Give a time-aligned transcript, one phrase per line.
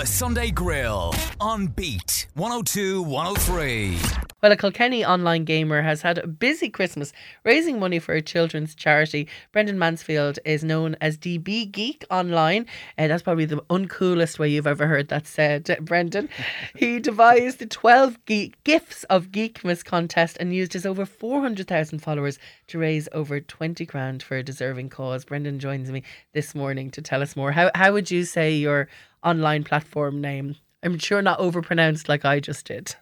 [0.00, 3.98] The Sunday Grill on Beat 102 103.
[4.42, 7.12] Well, a Kilkenny online gamer has had a busy Christmas
[7.44, 9.28] raising money for a children's charity.
[9.52, 12.64] Brendan Mansfield is known as DB Geek online,
[12.96, 16.30] and that's probably the uncoolest way you've ever heard that said, Brendan.
[16.74, 22.38] he devised the 12 geek Gifts of Geekmas contest and used his over 400,000 followers
[22.68, 25.26] to raise over 20 grand for a deserving cause.
[25.26, 27.52] Brendan joins me this morning to tell us more.
[27.52, 28.88] How, how would you say your
[29.22, 30.56] online platform name?
[30.82, 32.94] I'm sure not overpronounced like I just did.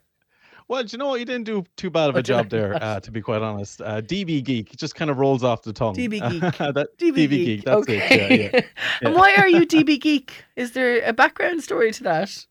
[0.69, 1.19] Well, do you know what?
[1.21, 3.81] You didn't do too bad of a job there, uh, to be quite honest.
[3.81, 5.95] Uh, DB Geek just kind of rolls off the tongue.
[5.95, 6.59] DB Geek.
[6.59, 7.67] that, DB, Geek.
[7.67, 7.99] okay.
[7.99, 8.41] That's it.
[8.41, 8.67] Yeah, yeah.
[9.03, 10.45] and why are you DB Geek?
[10.57, 12.47] Is there a background story to that?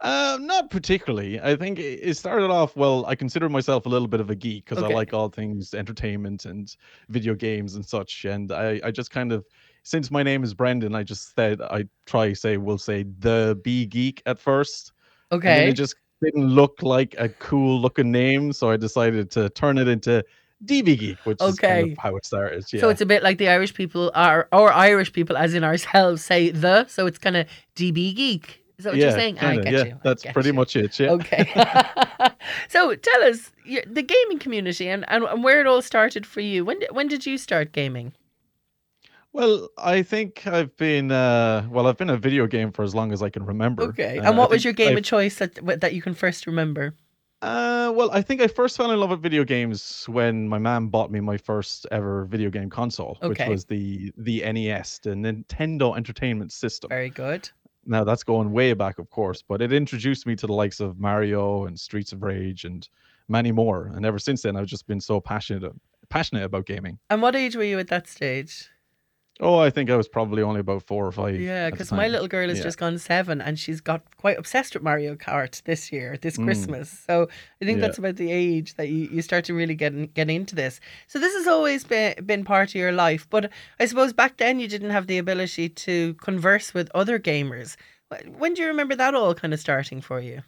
[0.00, 1.38] Uh, not particularly.
[1.38, 3.04] I think it it started off well.
[3.04, 4.90] I consider myself a little bit of a geek because Okay.
[4.90, 6.74] I like all things entertainment and
[7.10, 8.24] video games and such.
[8.24, 9.44] And I, I just kind of,
[9.82, 13.86] since my name is Brendan, I just said I try say we'll say the B
[13.86, 14.92] Geek at first.
[15.32, 15.68] And Okay.
[15.68, 19.88] it just didn't look like a cool looking name, so I decided to turn it
[19.88, 20.24] into
[20.66, 21.92] DB Geek, which is kind Okay.
[21.92, 22.64] of how it started.
[22.72, 22.80] Yeah.
[22.80, 26.24] So it's a bit like the Irish people are, or Irish people, as in ourselves,
[26.24, 26.86] say the.
[26.88, 28.62] So it's kind of DB Geek.
[28.78, 29.38] Is that what yeah, you're saying?
[29.38, 30.00] I kinda, get yeah, you.
[30.02, 30.54] That's pretty you.
[30.54, 30.98] much it.
[30.98, 31.10] Yeah.
[31.12, 31.46] Okay.
[32.68, 36.64] so tell us the gaming community and, and, and where it all started for you.
[36.64, 38.12] When when did you start gaming?
[39.32, 43.12] Well, I think I've been uh well, I've been a video game for as long
[43.12, 43.84] as I can remember.
[43.84, 44.18] Okay.
[44.18, 46.94] And I what was your game I- of choice that that you can first remember?
[47.42, 50.88] Uh well, I think I first fell in love with video games when my mom
[50.88, 55.96] bought me my first ever video game console, which was the the NES, the Nintendo
[55.96, 56.88] Entertainment System.
[56.88, 57.48] Very good.
[57.86, 60.98] Now that's going way back, of course, but it introduced me to the likes of
[60.98, 62.86] Mario and Streets of Rage and
[63.28, 63.90] many more.
[63.94, 65.72] And ever since then, I've just been so passionate
[66.10, 66.98] passionate about gaming.
[67.08, 68.68] And what age were you at that stage?
[69.42, 71.40] Oh, I think I was probably only about four or five.
[71.40, 72.64] Yeah, because my little girl has Yeah.
[72.64, 76.44] just gone seven and she's got quite obsessed with Mario Kart this year, this Mm.
[76.44, 76.90] Christmas.
[77.06, 77.28] So
[77.60, 77.86] I think Yeah.
[77.86, 80.78] that's about the age that you, you start to really get in- get into this.
[81.06, 83.50] So this has always been been part of your life, but
[83.80, 87.76] I suppose back then you didn't have the ability to converse with other gamers.
[88.38, 90.42] When do you remember that all kind of starting for you?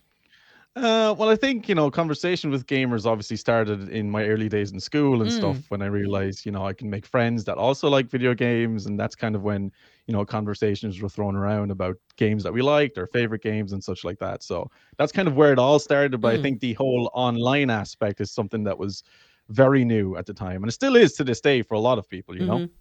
[0.74, 4.72] Uh, well, I think you know, conversation with gamers obviously started in my early days
[4.72, 5.30] in school and Mm.
[5.30, 5.70] stuff.
[5.70, 8.98] When I realized, you know, I can make friends that also like video games, and
[8.98, 9.70] that's kind of when
[10.06, 13.84] you know conversations were thrown around about games that we liked, our favorite games, and
[13.84, 14.42] such like that.
[14.42, 16.18] So that's kind of where it all started.
[16.22, 16.32] But Mm.
[16.32, 19.02] I think the whole online aspect is something that was
[19.50, 21.98] very new at the time, and it still is to this day for a lot
[21.98, 22.34] of people.
[22.38, 22.72] You know, Mhm.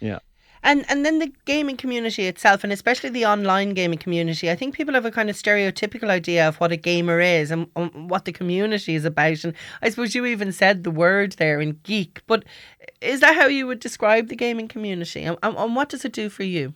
[0.00, 0.20] Yeah.
[0.62, 4.74] And and then the gaming community itself, and especially the online gaming community, I think
[4.74, 8.24] people have a kind of stereotypical idea of what a gamer is and, um, what
[8.26, 9.44] the community is about.
[9.44, 12.20] And I suppose you even said the word there in geek.
[12.26, 12.44] But
[13.00, 15.22] is that how you would describe the gaming community?
[15.22, 16.74] And, and, and what does it do for you?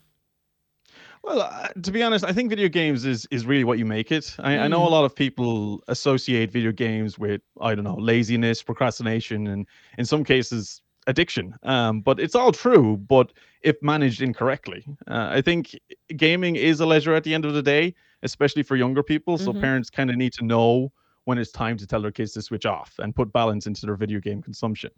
[1.22, 4.12] Well, uh, to be honest, I think video games is is really what you make
[4.12, 4.36] it.
[4.38, 4.90] I, I know a Mm.
[4.90, 9.66] lot of people associate video games with I don't know laziness, procrastination, and
[9.98, 11.54] in some cases addiction.
[11.62, 13.32] Um, but it's all true, but
[13.62, 15.78] if managed incorrectly, uh, I think
[16.16, 19.38] gaming is a leisure at the end of the day, especially for younger people.
[19.38, 19.54] So Mhm.
[19.54, 20.92] parents kind of need to know
[21.24, 23.96] when it's time to tell their kids to switch off and put balance into their
[23.96, 24.90] video game consumption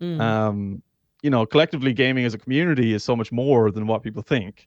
[0.00, 0.34] Mm.
[0.38, 0.82] um,
[1.22, 4.66] you know, collectively gaming as a community is so much more than what people think.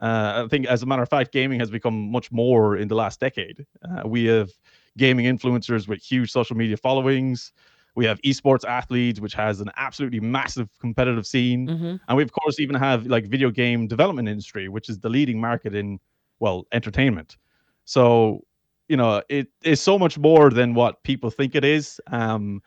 [0.00, 2.94] Uh, I think, as a matter of fact, gaming has become much more in the
[2.94, 3.64] last decade.
[3.82, 4.50] Uh, we have
[4.96, 7.52] gaming influencers with huge social media followings.
[7.94, 12.32] We have esports athletes, which has an absolutely massive competitive scene, hmm and we of
[12.32, 15.98] course even have like video game development industry, which is the leading market in
[16.40, 17.36] well entertainment.
[17.84, 18.44] So
[18.88, 22.00] you know, it is so much more than what people think it is.
[22.06, 22.62] Um,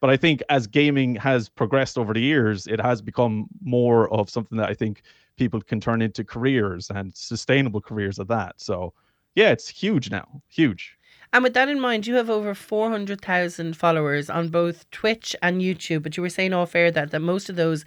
[0.00, 4.28] but I think as gaming has progressed over the years, it has become more of
[4.28, 5.02] something that I think
[5.36, 8.60] people can turn into careers and sustainable careers of that.
[8.60, 8.92] So
[9.34, 10.96] yeah, it's huge now, huge.
[11.34, 16.04] And with that in mind, you have over 400,000 followers on both Twitch and YouTube.
[16.04, 17.84] But you were saying off air that, that most of those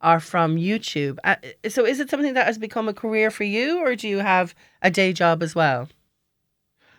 [0.00, 1.18] are from YouTube.
[1.22, 1.36] Uh,
[1.68, 4.54] so is it something that has become a career for you, or do you have
[4.80, 5.88] a day job as well?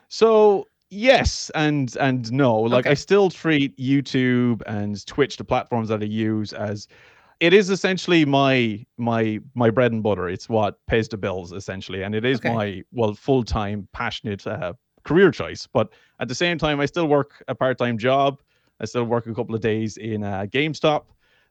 [0.09, 2.55] So yes and and no.
[2.61, 2.91] Like Okay.
[2.91, 6.87] I still treat YouTube and Twitch, the platforms that I use, as
[7.39, 10.29] it is essentially my my my bread and butter.
[10.29, 12.49] It's what pays the bills essentially, and it is Okay.
[12.53, 14.73] my well full time passionate uh,
[15.07, 15.67] career choice.
[15.77, 15.87] But
[16.19, 18.39] at the same time, I still work a part time job.
[18.81, 21.03] I still work a couple of days in uh, GameStop.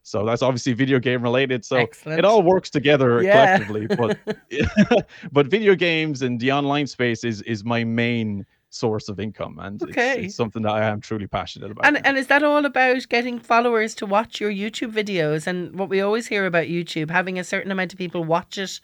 [0.03, 1.65] So that's obviously video game related.
[1.65, 2.19] So Excellent.
[2.19, 3.57] it all works together Yeah.
[3.65, 3.87] collectively.
[3.87, 4.17] But
[5.33, 9.81] but video games and the online space is is my main source of income, and
[9.81, 10.25] it's- Okay.
[10.25, 11.85] it's, something that I am truly passionate about.
[11.85, 12.01] And now.
[12.05, 15.47] and is that all about getting followers to watch your YouTube videos?
[15.47, 18.79] And what we always hear about YouTube, having a certain amount of people watch it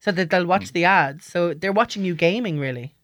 [0.00, 1.24] so that they'll watch the ads.
[1.26, 2.94] So they're watching you gaming, really.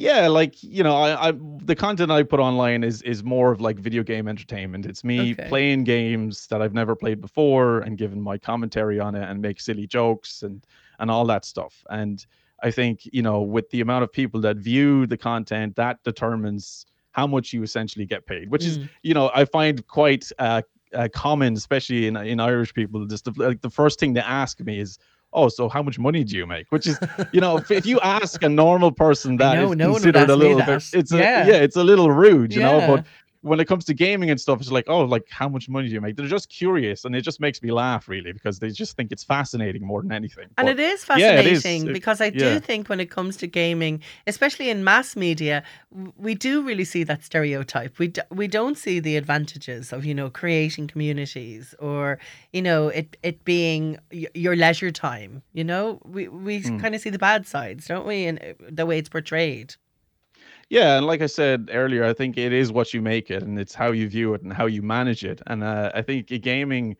[0.00, 1.32] Yeah, like you know, I, I
[1.62, 4.86] the content I put online is is more of like video game entertainment.
[4.86, 5.48] It's me Okay.
[5.48, 9.60] playing games that I've never played before and giving my commentary on it and make
[9.60, 10.66] silly jokes and
[11.00, 11.84] and all that stuff.
[11.90, 12.24] And
[12.62, 16.86] I think you know, with the amount of people that view the content, that determines
[17.12, 18.48] how much you essentially get paid.
[18.48, 18.88] Which is Mm.
[19.02, 20.62] you know, I find quite uh,
[20.94, 23.04] uh common, especially in in Irish people.
[23.06, 24.98] Just the, like the first thing they ask me is.
[25.32, 26.66] Oh, so how much money do you make?
[26.70, 26.98] Which is,
[27.32, 30.84] you know, if, if you ask a normal person that no considered a little bit,
[30.92, 31.46] it's a, Yeah.
[31.46, 32.80] yeah, it's a little rude, you know.
[32.96, 33.06] But
[33.42, 35.94] when it comes to gaming and stuff, it's like, oh, like how much money do
[35.94, 36.16] you make?
[36.16, 39.24] They're just curious, and it just makes me laugh, really, because they just think it's
[39.24, 40.48] fascinating more than anything.
[40.58, 41.62] And But it is yeah, it is.
[41.62, 42.58] fascinating because I do yeah.
[42.58, 45.62] think when it comes to gaming, especially in mass media,
[46.18, 47.98] we do really see that stereotype.
[47.98, 52.18] We d- we don't see the advantages of you know creating communities or
[52.52, 53.98] you know it it being
[54.34, 55.42] your leisure time.
[55.54, 56.78] You know, we we Mm.
[56.80, 58.26] kind of see the bad sides, don't we?
[58.26, 59.76] And uh, the way it's portrayed.
[60.70, 63.58] Yeah, and like I said earlier, I think it is what you make it, and
[63.58, 65.42] it's how you view it and how you manage it.
[65.48, 66.96] And uh, I think gaming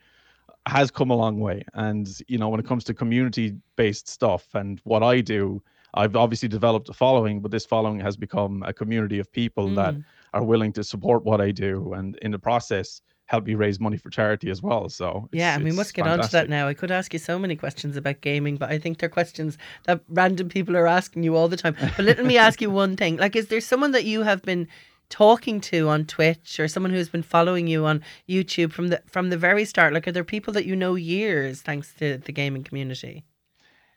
[0.66, 1.64] has come a long way.
[1.74, 5.62] And you know, when it comes to community-based stuff and what I do,
[5.94, 9.96] I've obviously developed a following, but this following has become a community of people that
[9.96, 10.04] Mm.
[10.34, 13.96] are willing to support what I do, and in the process, help me raise money
[13.96, 14.88] for charity as well.
[14.88, 16.66] So Yeah, and we must get on to that now.
[16.66, 20.00] I could ask you so many questions about gaming, but I think they're questions that
[20.08, 21.76] random people are asking you all the time.
[21.96, 23.18] But let me ask you one thing.
[23.18, 24.66] Like, is there someone that you have been
[25.10, 29.30] talking to on Twitch or someone who's been following you on YouTube from the from
[29.30, 29.94] the very start?
[29.94, 33.22] Like, are there people that you know years thanks to the gaming community?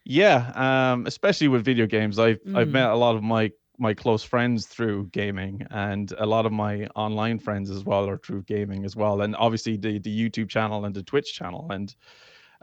[0.06, 2.71] Yeah, um, especially with video games, I've I've Mm.
[2.71, 6.88] met a lot of my my close friends through gaming, and a lot of my
[6.96, 10.86] online friends as well are through gaming as well, and obviously the the YouTube channel
[10.86, 11.96] and the Twitch channel, and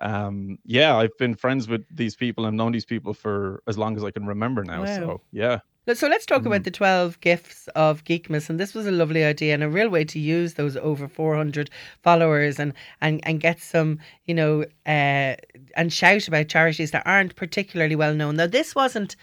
[0.00, 3.96] um, yeah, I've been friends with these people and known these people for as long
[3.96, 4.80] as I can remember now.
[4.80, 4.86] Wow.
[4.86, 5.60] So yeah,
[5.92, 6.46] So let's talk Mm.
[6.46, 8.48] about the 12 gifts of Geekmas.
[8.48, 11.68] And this was a lovely idea and a real way to use those over 400
[12.02, 15.34] followers and, and, and get some, you know, uh,
[15.76, 18.36] and shout about charities that aren't particularly well known.
[18.36, 19.16] Now, this wasn't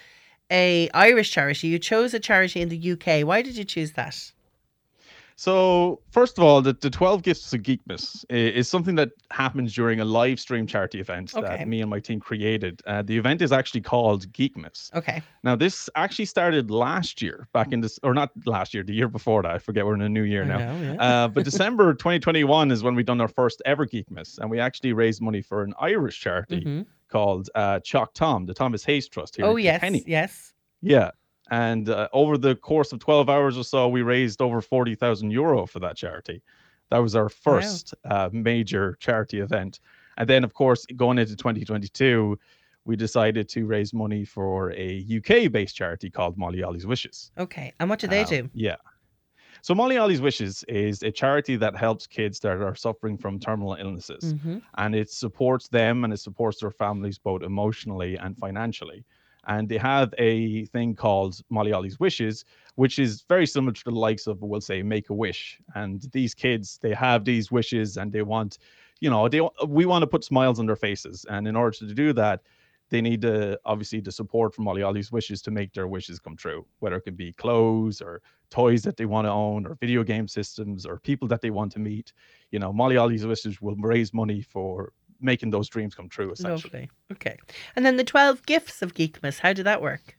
[0.52, 1.68] a Irish charity.
[1.68, 3.24] You chose a charity in the UK.
[3.26, 4.32] Why did you choose that?
[5.40, 9.72] So first of all, the, the 12 gifts of Geekmas i- is something that happens
[9.76, 11.46] during a live stream charity event Okay.
[11.48, 12.82] that me and my team created.
[12.88, 14.92] Uh, the event is actually called Geekmas.
[14.96, 15.22] Okay.
[15.44, 19.08] Now, this actually started last year, back in this, or not last year, the year
[19.08, 19.52] before that.
[19.52, 20.58] I forget we're in a new year now.
[20.58, 20.94] know, yeah.
[21.24, 24.94] Uh, but December 2021 is when we done our first ever Geekmas, and we actually
[24.94, 26.86] raised money for an Irish charity Mhm.
[27.10, 29.46] Called uh, Chalk Tom, the Thomas Hayes Trust here.
[29.46, 29.80] Oh, yes.
[29.82, 30.04] Kilkenny.
[30.08, 30.54] Yes.
[30.82, 31.12] Yeah.
[31.50, 35.66] And uh, over the course of 12 hours or so, we raised over 40,000 euro
[35.66, 36.42] for that charity.
[36.92, 39.80] That was our first uh, major charity event.
[40.18, 42.38] And then, of course, going into 2022,
[42.86, 47.32] we decided to raise money for a UK based charity called Molly Olly's Wishes.
[47.38, 47.74] Okay.
[47.80, 48.50] And what do they Um, do?
[48.54, 48.76] Yeah.
[49.68, 53.74] So Molly Olly's Wishes is a charity that helps kids that are suffering from terminal
[53.74, 59.04] illnesses hmm and it supports them and it supports their families both emotionally and financially.
[59.46, 63.92] And they have a thing called Molly Olly's Wishes, which is very similar to the
[63.92, 65.60] likes of, we'll say, Make a Wish.
[65.76, 68.60] And these kids, they have these wishes and they want,
[69.02, 71.26] you know, they we want to put smiles on their faces.
[71.28, 72.40] And in order to do that,
[72.90, 76.36] they need to obviously the support from Molly Olly's Wishes to make their wishes come
[76.36, 80.04] true, whether it can be clothes or toys that they want to own or video
[80.04, 82.14] game systems or people that they want to meet.
[82.52, 86.82] You know, Molly Olly's Wishes will raise money for making those dreams come true, essentially.
[86.82, 86.90] Lovely.
[87.12, 87.38] Okay.
[87.76, 89.40] And then the 12 gifts of Geekmas.
[89.40, 90.16] How did that work?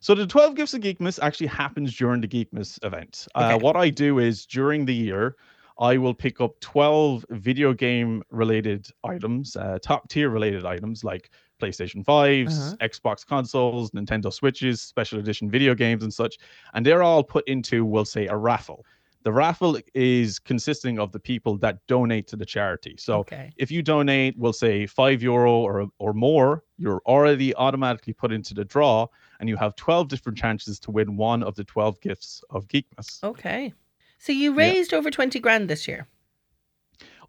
[0.00, 3.26] So the 12 Gifts of Geekmas actually happens during the Geekmas event.
[3.34, 5.36] Uh, what I do is during the year,
[5.80, 11.30] I will pick up 12 video game related items, uh, top tier related items like
[11.58, 12.76] PlayStation 5s, Uh-huh.
[12.80, 16.38] Xbox consoles, Nintendo Switches, special edition video games, and such.
[16.74, 18.84] And they're all put into, we'll say, a raffle.
[19.24, 22.94] The raffle is consisting of the people that donate to the charity.
[22.98, 23.50] So okay.
[23.56, 28.54] if you donate, we'll say five euro or or more, you're already automatically put into
[28.54, 29.06] the draw,
[29.40, 33.22] and you have twelve different chances to win one of the twelve gifts of Geekmas.
[33.24, 33.74] Okay.
[34.18, 34.58] So you Yeah.
[34.58, 36.06] raised over 20 grand this year.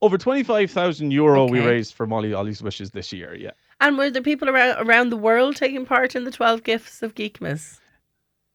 [0.01, 3.36] Over twenty five thousand euro we raised for Molly Olly's wishes this year.
[3.36, 7.01] Yeah, And were there people around around the world taking part in the 12 gifts
[7.01, 7.79] of Geekmas?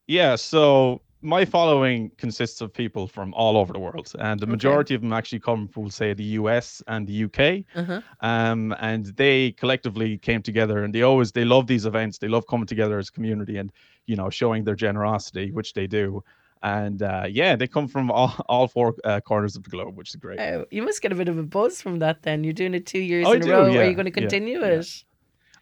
[0.07, 0.35] yeah.
[0.35, 4.51] So my following consists of people from all over the world, and the Okay.
[4.51, 7.65] majority of them actually come from, say, the US and the UK.
[7.75, 8.01] Uh-huh.
[8.21, 12.45] um, and they collectively came together and they always they love these events they love
[12.47, 13.71] coming together as a community and
[14.05, 16.23] you know showing their generosity which they do
[16.61, 20.09] and uh, yeah they come from all, all four uh, corners of the globe which
[20.09, 22.43] is great Oh, you must get a bit of a buzz from that then.
[22.43, 23.63] You're doing it two years I in a do, row.
[23.79, 24.79] Are you going to continue yeah.
[24.79, 25.03] it?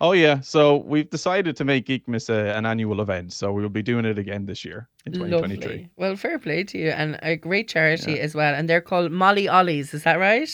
[0.02, 3.84] Oh yeah, so we've decided to make Geekmas a, an annual event, so we'll be
[3.84, 5.66] doing it again this year in 2023.
[5.66, 5.90] Lovely.
[5.98, 8.54] Well, fair play to you, and a great charity as well.
[8.54, 9.94] And they're called Molly Olly's.
[9.94, 10.50] Is that right?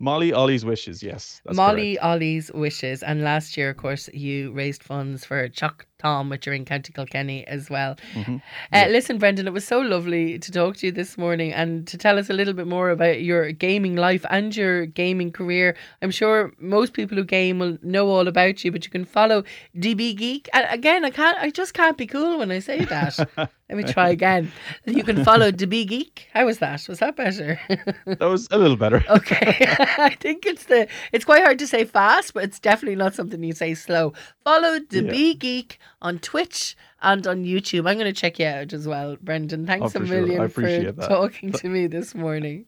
[0.00, 1.42] Molly Olly's wishes, yes.
[1.44, 2.04] That's Molly correct.
[2.06, 3.02] Olly's wishes.
[3.02, 6.92] And last year, of course, you raised funds for Chuck Tom, which are in County
[6.92, 7.96] Kilkenny as well.
[8.14, 8.36] Mhm.
[8.36, 8.40] Uh,
[8.72, 8.86] Yeah.
[8.88, 12.18] Listen, Brendan, it was so lovely to talk to you this morning and to tell
[12.18, 15.76] us a little bit more about your gaming life and your gaming career.
[16.02, 19.44] I'm sure most people who game will know all about you, but you can follow
[19.76, 20.48] DB Geek.
[20.52, 23.18] And again, I can't, I just can't be cool when I say that.
[23.70, 24.50] Let me try again.
[24.84, 26.26] You can follow DB Geek.
[26.34, 26.88] How was that?
[26.88, 27.60] Was that better?
[28.06, 29.04] That was a little better.
[29.10, 29.56] Okay,
[29.98, 30.86] I think it's the.
[31.12, 34.12] It's quite hard to say fast, but it's definitely not something you say slow.
[34.44, 35.32] Follow DB Yeah.
[35.34, 37.80] Geek on Twitch and on YouTube.
[37.88, 39.66] I'm going to check you out as well, Brendan.
[39.66, 40.16] Thanks Oh, a for sure.
[40.16, 41.08] I million for that.
[41.08, 42.66] talking to me this morning.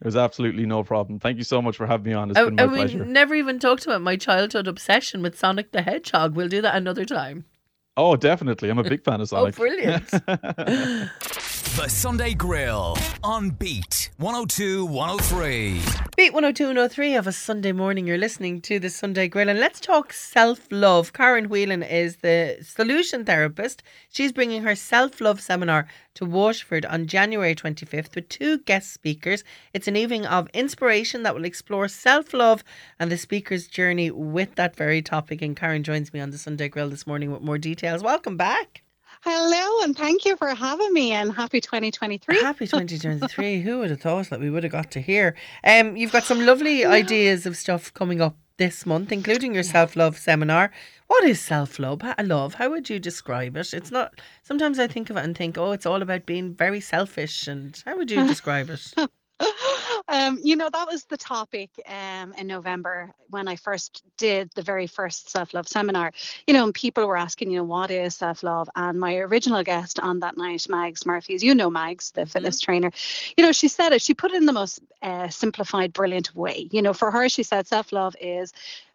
[0.00, 1.18] There's absolutely no problem.
[1.18, 2.30] Thank you so much for having me on.
[2.30, 3.04] It's I, been my and we pleasure.
[3.04, 6.34] never even talked about my childhood obsession with Sonic the Hedgehog.
[6.34, 7.44] We'll do that another time.
[7.98, 8.70] Oh, definitely.
[8.70, 9.54] I'm a big fan of oh, Sonic.
[9.58, 10.08] Oh, brilliant.
[11.60, 15.80] The Sunday Grill on Beat 102 103.
[16.16, 18.06] Beat 102 103 of a Sunday morning.
[18.06, 21.12] You're listening to the Sunday Grill, and let's talk self love.
[21.12, 23.82] Karen Whelan is the solution therapist.
[24.08, 29.44] She's bringing her self love seminar to Waterford on January 25th with two guest speakers.
[29.74, 32.64] It's an evening of inspiration that will explore self love
[32.98, 35.42] and the speaker's journey with that very topic.
[35.42, 38.02] And Karen joins me on the Sunday Grill this morning with more details.
[38.02, 38.82] Welcome back.
[39.22, 42.40] Hello, and thank you for having me, and happy 2023.
[42.40, 43.60] Happy 2023.
[43.60, 45.36] Who would have thought that we would have got to hear?
[45.62, 49.94] Um, you've got some lovely ideas of stuff coming up this month, including your self
[49.94, 50.70] love seminar.
[51.08, 52.02] What is self love?
[52.22, 52.54] Love?
[52.54, 53.74] How would you describe it?
[53.74, 54.18] It's not.
[54.42, 57.46] Sometimes I think of it and think, oh, it's all about being very selfish.
[57.46, 58.94] And how would you describe it?
[60.08, 64.62] um, you know, that was the topic um, in November when I first did the
[64.62, 66.12] very first self love seminar.
[66.46, 68.68] You know, and people were asking, you know, what is self love?
[68.76, 72.90] And my original guest on that night, Mags Murphys, you know Mags, the fitness trainer,
[73.36, 76.68] you know, she said it, she put it in the most uh, simplified, brilliant way.
[76.70, 78.52] You know, for her, she said self love is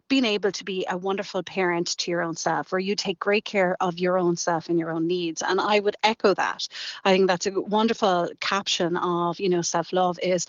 [0.08, 3.44] being able to be a wonderful parent to your own self, where you take great
[3.44, 5.42] care of your own self and your own needs.
[5.42, 6.68] And I would echo that.
[7.04, 10.46] I think that's a wonderful caption of, you know, self love is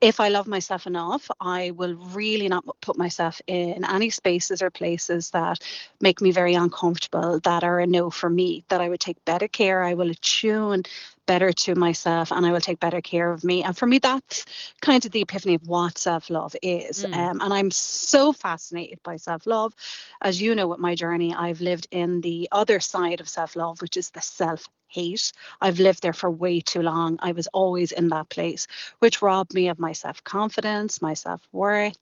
[0.00, 4.70] if I love myself enough, I will really not put myself in any spaces or
[4.70, 5.60] places that
[6.00, 9.48] make me very uncomfortable, that are a no for me, that I would take better
[9.48, 10.82] care, I will attune
[11.26, 13.62] better to myself, and I will take better care of me.
[13.62, 14.44] And for me, that's
[14.82, 17.04] kind of the epiphany of what self love is.
[17.04, 17.16] Mm.
[17.16, 19.74] Um, and I'm so fascinated by self love.
[20.20, 23.80] As you know, with my journey, I've lived in the other side of self love,
[23.80, 25.32] which is the self hate.
[25.60, 27.18] I've lived there for way too long.
[27.20, 28.66] I was always in that place,
[29.00, 31.98] which robbed me of my self confidence, my self worth,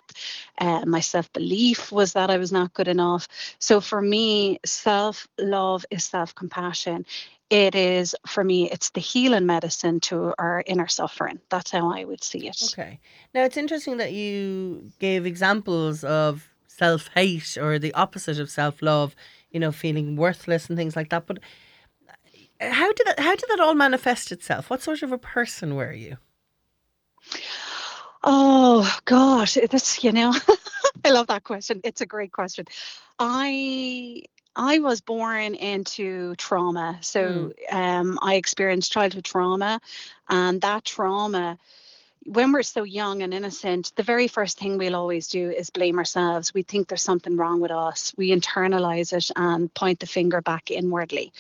[0.59, 3.29] uh, my self belief was that I was not good enough.
[3.59, 7.07] So for me, self love is self compassion.
[7.51, 11.39] It is, for me, it's the healing medicine to our inner suffering.
[11.51, 12.57] That's how I would see it.
[12.73, 12.99] Okay.
[13.35, 18.81] Now it's interesting that you gave examples of self hate or the opposite of self
[18.83, 19.15] love.
[19.51, 21.27] You know, feeling worthless and things like that.
[21.27, 21.39] But
[22.71, 23.21] how did that?
[23.21, 24.71] How did that all manifest itself?
[24.71, 26.19] What sort of a person were you?
[28.25, 30.35] Oh gosh, this you know,
[31.05, 31.81] I love that question.
[31.85, 32.67] It's a great question.
[33.19, 34.23] I
[34.55, 39.81] I was born into trauma, so um, I experienced childhood trauma,
[40.29, 41.59] and that trauma.
[42.25, 45.99] When we're so young and innocent, the very first thing we'll always do is blame
[45.99, 46.55] ourselves.
[46.55, 48.15] We think there's something wrong with us.
[48.17, 51.33] We internalize it and point the finger back inwardly.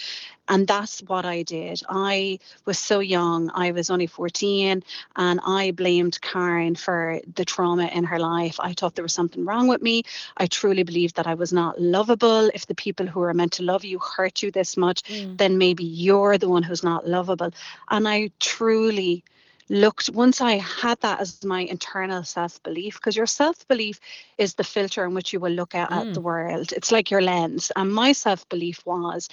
[0.49, 1.83] And that's what I did.
[1.89, 3.51] I was so young.
[3.55, 4.83] I was only 14
[5.15, 8.59] and I blamed Karen for the trauma in her life.
[8.59, 10.03] I thought there was something wrong with me.
[10.37, 12.51] I truly believed that I was not lovable.
[12.53, 15.39] If the people who are meant to love you hurt you this much, mm.
[15.39, 17.53] then maybe you're the one who's not lovable.
[17.89, 19.23] And I truly
[19.69, 24.01] looked once I had that as my internal self belief, because your self belief
[24.39, 25.97] is the filter in which you will look at, Mm.
[26.01, 26.73] at the world.
[26.73, 27.71] It's like your lens.
[27.77, 29.29] And my self belief was,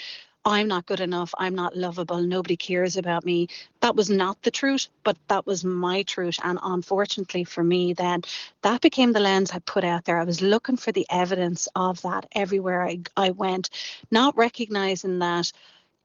[0.46, 1.34] I'm not good enough.
[1.38, 2.22] I'm not lovable.
[2.22, 3.48] Nobody cares about me.
[3.82, 6.38] That was not the truth, but that was my truth.
[6.44, 8.22] And unfortunately for me, then
[8.62, 10.20] that became the lens I put out there.
[10.20, 13.70] I was looking for the evidence of that everywhere I, I went,
[14.12, 15.52] not recognizing that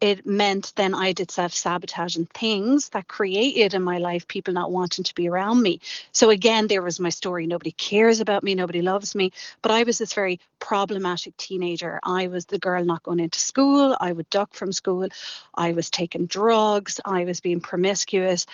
[0.01, 4.71] it meant then I did self sabotaging things that created in my life people not
[4.71, 5.81] wanting to be around me.
[6.13, 7.47] So again, there was my story.
[7.47, 8.55] Nobody cares about me.
[8.55, 9.33] Nobody loves me.
[9.63, 12.01] But I was this very problematic teenager.
[12.03, 13.97] I was the girl not going into school.
[14.01, 15.09] I would duck from school.
[15.55, 17.01] I was taking drugs.
[17.05, 18.47] I was being promiscuous.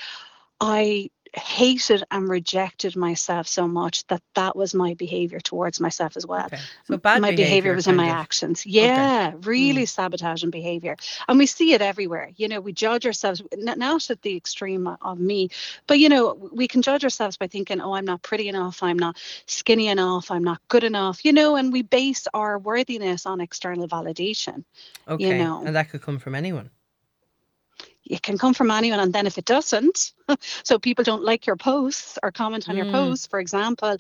[0.61, 6.27] I hated and rejected myself so much that that was my behavior towards myself as
[6.27, 6.47] well.
[6.47, 6.59] Okay.
[6.85, 8.15] So bad my behavior was in my of.
[8.15, 8.67] actions.
[8.67, 9.87] Yeah, really hmm.
[9.87, 10.97] sabotaging behavior.
[11.29, 12.31] And we see it everywhere.
[12.37, 13.79] You know, we judge ourselves, not
[14.11, 15.51] at the extreme of me,
[15.87, 18.99] but, you know, we can judge ourselves by thinking, oh, I'm not pretty enough, I'm
[18.99, 23.41] not skinny enough, I'm not good enough, you know, and we base our worthiness on
[23.41, 24.65] external validation.
[25.09, 25.39] Okay.
[25.39, 25.63] know.
[25.65, 26.71] And that could come from anyone.
[28.11, 29.01] It can come from anyone.
[29.01, 30.13] And then if it doesn't,
[30.65, 32.93] so people don't like your posts or comment on your Mm.
[32.93, 33.97] posts, for example,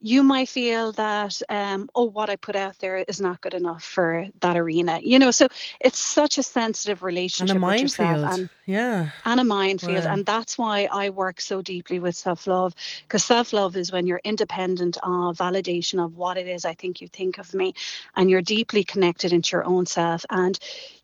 [0.00, 3.82] you might feel that um, oh what i put out there is not good enough
[3.82, 5.48] for that arena you know so
[5.80, 8.24] it's such a sensitive relationship And a minefield.
[8.32, 9.10] and Yeah.
[9.24, 10.04] and a minefield.
[10.04, 10.12] Wow.
[10.14, 14.06] And that's why I work so deeply with self love because self love is when
[14.06, 17.74] you're independent of validation of what it is I think you think of me
[18.16, 20.58] and you're deeply connected into your own self and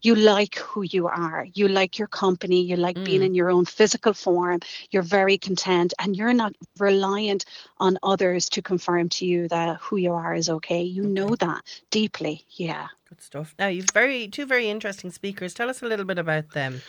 [0.05, 1.47] you like who you are.
[1.55, 2.61] You like your company.
[2.63, 3.27] You like being Mm.
[3.27, 4.61] in your own physical form.
[4.91, 7.45] You're very content and you're not reliant
[7.79, 10.83] on others to confirm to you that who you are is okay.
[10.83, 12.45] You know that deeply.
[12.51, 12.89] Yeah.
[13.09, 13.55] Good stuff.
[13.59, 15.55] Now you've very two very interesting speakers.
[15.55, 16.83] Tell us a little bit about them.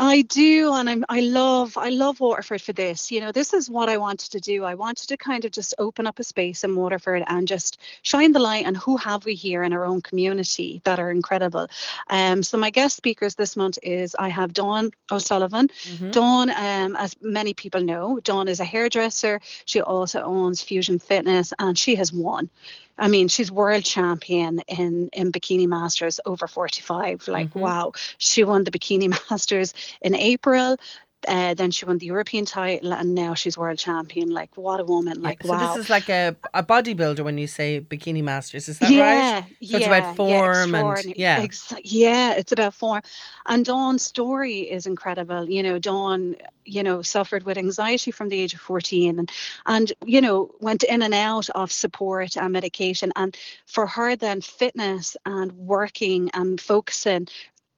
[0.00, 3.10] I do, and I'm I love I love Waterford for this.
[3.10, 4.64] You know, this is what I wanted to do.
[4.64, 8.30] I wanted to kind of just open up a space in Waterford and just shine
[8.30, 11.68] the light on who have we here in our own community that are incredible.
[12.08, 15.68] Um, so my guest speakers this month is I have Dawn O'Sullivan.
[15.68, 16.12] Mhm.
[16.12, 19.40] Dawn, um, as many people know, Dawn is a hairdresser.
[19.64, 22.50] She also owns Fusion Fitness, and she has won.
[22.98, 27.28] I mean, she's world champion in in bikini masters over 45.
[27.28, 27.60] Like, Mhm.
[27.60, 27.92] wow.
[28.18, 30.76] She won the bikini masters in April.
[31.26, 34.30] Uh, then she won the European title, and now she's world champion.
[34.30, 35.20] Like, what a woman!
[35.20, 35.74] Like, so wow.
[35.74, 38.68] this is like a, a bodybuilder when you say bikini masters.
[38.68, 39.44] Is that yeah, right?
[39.58, 41.40] yeah, it's about yeah, form and- yeah.
[41.40, 43.02] Ex- yeah, it's about form.
[43.46, 45.50] And Dawn's story is incredible.
[45.50, 49.30] You know, Dawn, you know, suffered with anxiety from the age of 14 and
[49.66, 53.12] and you know, went in and out of support and medication.
[53.16, 57.26] And for her then fitness and working and focusing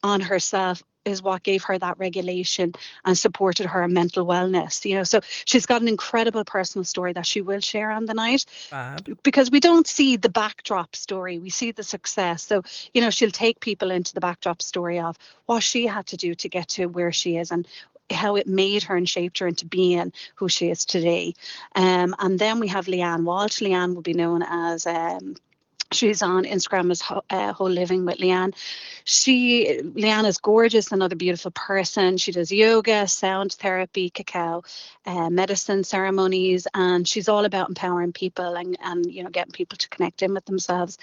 [0.02, 2.72] on herself is what gave her that regulation
[3.04, 5.04] and supported her mental wellness you know?
[5.04, 9.18] So she's got an incredible personal story that she will share on the night Fab.
[9.22, 12.42] because we don't see the backdrop story we see the success.
[12.42, 12.62] So
[12.94, 16.34] you know she'll take people into the backdrop story of what she had to do
[16.36, 17.66] to get to where she is and
[18.10, 21.34] how it made her and shaped her into being who she is today.
[21.74, 23.60] Um, and then we have leanne walsh.
[23.60, 25.36] Leanne will be known as um,
[25.92, 28.54] She's on Instagram as uh, Whole Living with Leanne.
[29.04, 32.16] She Leanne is gorgeous, another beautiful person.
[32.16, 34.62] She does yoga, sound therapy, cacao,
[35.04, 39.78] uh, medicine ceremonies, and she's all about empowering people and and you know getting people
[39.78, 40.96] to connect in with themselves.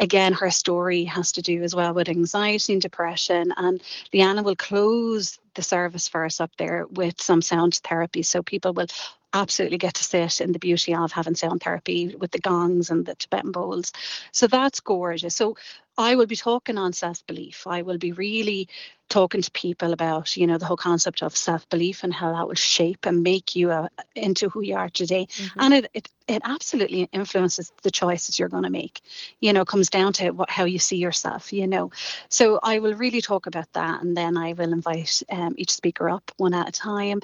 [0.00, 3.52] Again, her story has to do as well with anxiety and depression.
[3.56, 3.80] And
[4.12, 8.72] Leanna will close the service for us up there with some sound therapy, so people
[8.72, 8.88] will
[9.34, 13.04] absolutely get to sit in the beauty of having sound therapy with the gongs and
[13.04, 13.92] the Tibetan bowls.
[14.32, 15.34] So that's gorgeous.
[15.34, 15.56] So
[15.96, 17.66] I will be talking on self belief.
[17.66, 18.68] I will be really
[19.10, 22.48] talking to people about, you know, the whole concept of self belief and how that
[22.48, 25.26] will shape and make you uh, into who you are today.
[25.26, 25.50] Mhm.
[25.58, 29.02] And it, it it absolutely influences the choices you're going to make.
[29.40, 31.52] You know, it comes down to what how you see yourself.
[31.52, 31.90] You know,
[32.28, 36.08] so I will really talk about that, and then I will invite um, each speaker
[36.08, 37.20] up one at a time,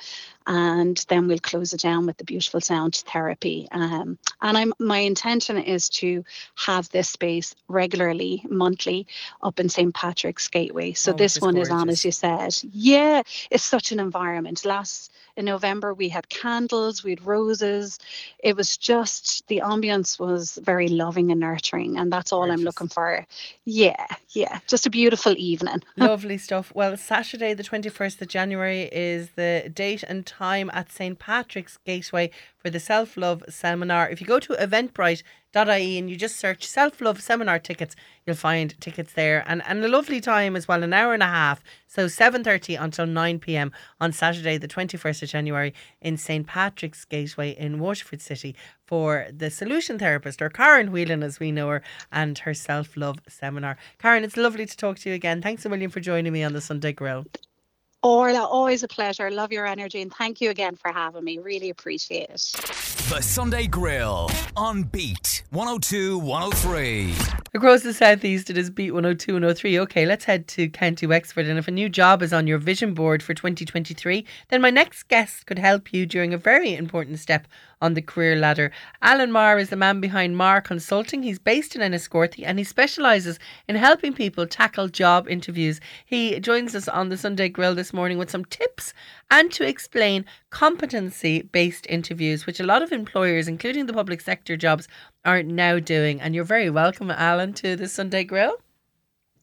[0.47, 3.69] and then we'll close it down with the beautiful sound therapy.
[3.73, 6.25] Um, and I'm my intention is to
[6.57, 9.07] have this space regularly, monthly,
[9.43, 10.93] up in St Patrick's Gateway.
[10.93, 12.57] So Oh, this is one is on, as you said.
[12.73, 14.65] Yeah, it's such an environment.
[14.65, 17.99] Last in November we had candles, we had roses.
[18.49, 22.89] It was just the ambience was very loving and nurturing, and that's all I'm looking
[22.89, 23.27] for.
[23.65, 25.83] Yeah, yeah, just a beautiful evening.
[25.97, 26.73] Lovely stuff.
[26.75, 31.19] Well, Saturday, the 21st of January, is the date and time at St.
[31.19, 34.09] Patrick's Gateway for the Self Love Seminar.
[34.09, 37.97] If you go to eventbrite.ie and you just search Self Love Seminar tickets,
[38.27, 39.43] you'll find tickets there.
[39.47, 41.63] And, and a lovely time as well, an hour and a half.
[41.87, 43.73] So 7.30 until 9 p.m.
[44.01, 46.47] on Saturday, the 21st of January in St.
[46.47, 48.55] Patrick's Gateway in Waterford City
[48.87, 53.19] for the solution therapist, or Karen Whelan as we know her, and her self love
[53.29, 53.77] seminar.
[53.99, 55.41] Karen, it's lovely to talk to you again.
[55.41, 57.25] Thanks a million for joining me on the Sunday Grill.
[58.03, 59.31] Oh, Orla, always a pleasure.
[59.31, 61.37] Love your energy, and thank you again for having me.
[61.39, 62.51] Really appreciate it.
[63.11, 67.13] The Sunday Grill on Beat 102 103.
[67.53, 69.81] Across the southeast, it is Beat 102 103.
[69.81, 71.47] Okay, let's head to County Wexford.
[71.47, 75.09] And if a new job is on your vision board for 2023, then my next
[75.09, 77.49] guest could help you during a very important step
[77.83, 78.71] on the career ladder.
[79.03, 81.23] Alan Marr is the man behind Marr Consulting.
[81.23, 85.81] He's based in Enniscorthy and he specialises in helping people tackle job interviews.
[86.05, 88.95] He joins us on the Sunday Grill this morning with some tips
[89.31, 94.57] and to explain competency based interviews, which a lot of employers, including the public sector
[94.57, 94.89] jobs,
[95.25, 96.21] are now doing.
[96.21, 98.57] And you're very welcome, Alan, to the Sunday Grill.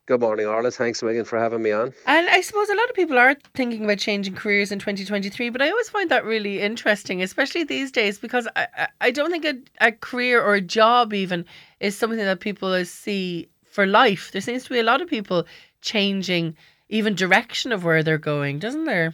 [0.08, 0.72] Good morning, Orla.
[0.72, 1.94] Thanks, Megan, for having me on.
[2.06, 5.62] And I suppose a lot of people are thinking about changing careers in 2023, but
[5.62, 9.56] I always find that really interesting, especially these days, because I, I don't think a,
[9.86, 11.44] a career or a job even
[11.82, 14.32] is something that people see for life.
[14.32, 15.46] There seems to be a lot of people
[15.82, 16.56] changing
[16.90, 19.14] even direction of where they're going, doesn't there?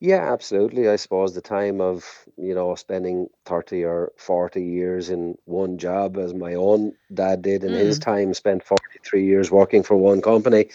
[0.00, 0.88] Yeah, absolutely.
[0.88, 2.04] I suppose the time of,
[2.36, 7.64] you know, spending 30 or 40 years in one job, as my own dad did
[7.64, 8.00] in his Mm.
[8.00, 10.70] time, spent 43 years working for one company.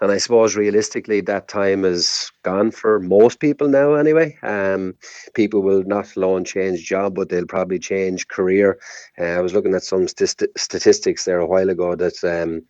[0.00, 4.36] And I suppose realistically, that time is gone for most people now, anyway.
[4.42, 4.94] Um,
[5.34, 8.78] people will not alone change job, but they'll probably change career.
[9.18, 12.62] Uh, I was looking at some sti- statistics there a while ago that um,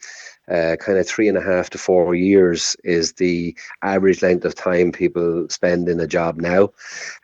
[0.51, 4.55] uh, kind of three and a half to four years is the average length of
[4.55, 6.71] time people spend in a job now.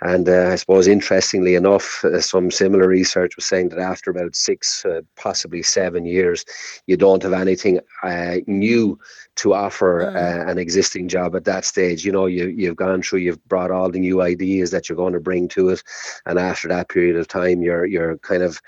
[0.00, 4.34] And uh, I suppose, interestingly enough, uh, some similar research was saying that after about
[4.34, 6.44] six, uh, possibly seven years,
[6.86, 8.98] you don't have anything uh, new
[9.36, 12.04] to offer uh, an existing job at that stage.
[12.04, 15.12] You know, you, you've gone through, you've brought all the new ideas that you're going
[15.12, 15.82] to bring to it.
[16.26, 18.60] And after that period of time, you're, you're kind of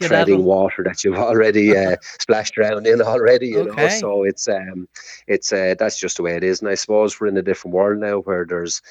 [0.00, 3.72] treading water that you've already uh, splashed around in already, you know.
[3.72, 3.88] Okay.
[4.04, 4.88] So it's um
[5.26, 6.60] it's uh, that's just the way it is.
[6.60, 8.82] And I suppose we're in a different world now where there's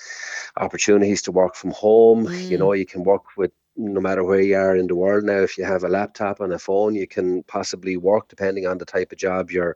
[0.58, 2.30] opportunities to work from home.
[2.49, 2.60] You Mm.
[2.60, 5.39] know, you can work with no matter where you are in the world now.
[5.41, 8.86] If you have a laptop and a phone, you can possibly work depending on the
[8.86, 9.76] type of job you're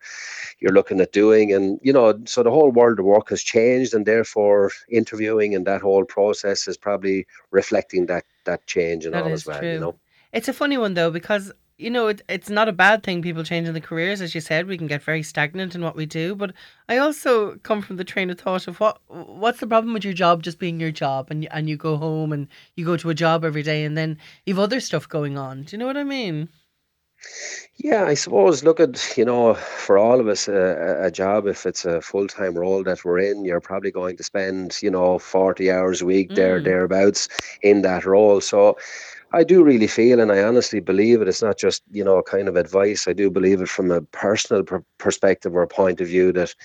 [0.60, 1.54] you're looking at doing.
[1.54, 5.66] And you know, so the whole world of work has changed, and therefore interviewing and
[5.68, 9.60] that whole process is probably reflecting that that change and That all as well.
[9.60, 9.74] true.
[9.74, 9.96] You know.
[10.34, 13.44] It's a funny one though because you know it, it's not a bad thing people
[13.44, 16.34] changing the careers as you said we can get very stagnant in what we do
[16.36, 16.52] but
[16.90, 20.14] I also come from the train of thought of what what's the problem with your
[20.14, 23.10] job just being your job and you- and you go home and you go to
[23.10, 25.98] a job every day and then you've other stuff going on do you know what
[25.98, 26.50] I mean
[27.78, 28.64] Yeah, I suppose.
[28.64, 32.28] Look at you know, for all of us, a, a job if it's a full
[32.28, 36.06] time role that we're in, you're probably going to spend you know forty hours a
[36.06, 36.64] week there Mm.
[36.64, 37.28] thereabouts
[37.62, 38.42] in that role.
[38.42, 38.78] So.
[39.34, 41.28] I do really feel, and I honestly believe it.
[41.28, 43.08] It's not just you know a kind of advice.
[43.08, 46.56] I do believe it from a personal per- perspective or point of view that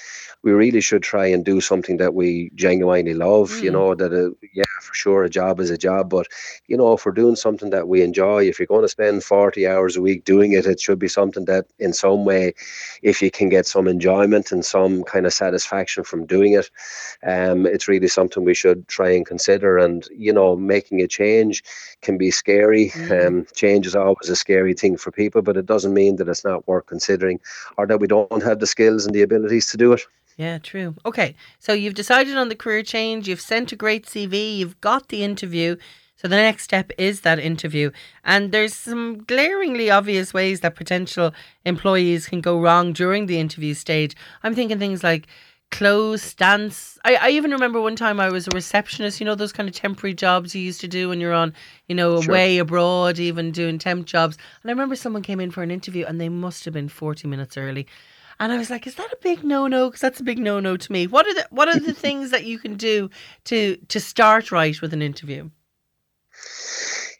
[0.42, 3.58] we really should try and do something that we genuinely love.
[3.62, 3.72] You Mm.
[3.72, 6.26] know that uh yeah, for sure, a job is a job, but
[6.66, 9.66] you know if we're doing something that we enjoy, if you're going to spend forty
[9.66, 12.52] hours a week doing it, it should be something that in some way,
[13.02, 16.70] if you can get some enjoyment and some kind of satisfaction from doing it,
[17.22, 19.78] um, it's really something we should try and consider.
[19.78, 21.62] And you know, making a change
[22.00, 22.61] can be scary.
[22.62, 23.26] Mm.
[23.26, 26.44] Um, change is always a scary thing for people, but it doesn't mean that it's
[26.44, 27.40] not worth considering
[27.76, 30.02] or that we don't have the skills and the abilities to do it.
[30.36, 30.94] Yeah, true.
[31.04, 35.08] Okay, so you've decided on the career change, you've sent a great CV, you've got
[35.08, 35.76] the interview.
[36.16, 37.90] So the next step is that interview.
[38.24, 43.74] And there's some glaringly obvious ways that potential employees can go wrong during the interview
[43.74, 44.14] stage.
[44.44, 45.26] I'm thinking things like
[45.72, 46.98] clothes, stance.
[47.04, 49.74] I, I even remember one time I was a receptionist, you know, those kind of
[49.74, 51.52] temporary jobs you used to do when you're on,
[51.88, 52.30] you know, Sure.
[52.30, 54.36] away abroad, even doing temp jobs.
[54.62, 57.26] And I remember someone came in for an interview and they must have been 40
[57.26, 57.86] minutes early.
[58.38, 59.88] And I was like, "Is that a big no-no?
[59.88, 61.06] Because that's a big no-no to me.
[61.06, 63.10] What are the What are the things that you can do
[63.44, 65.50] to to start right with an interview?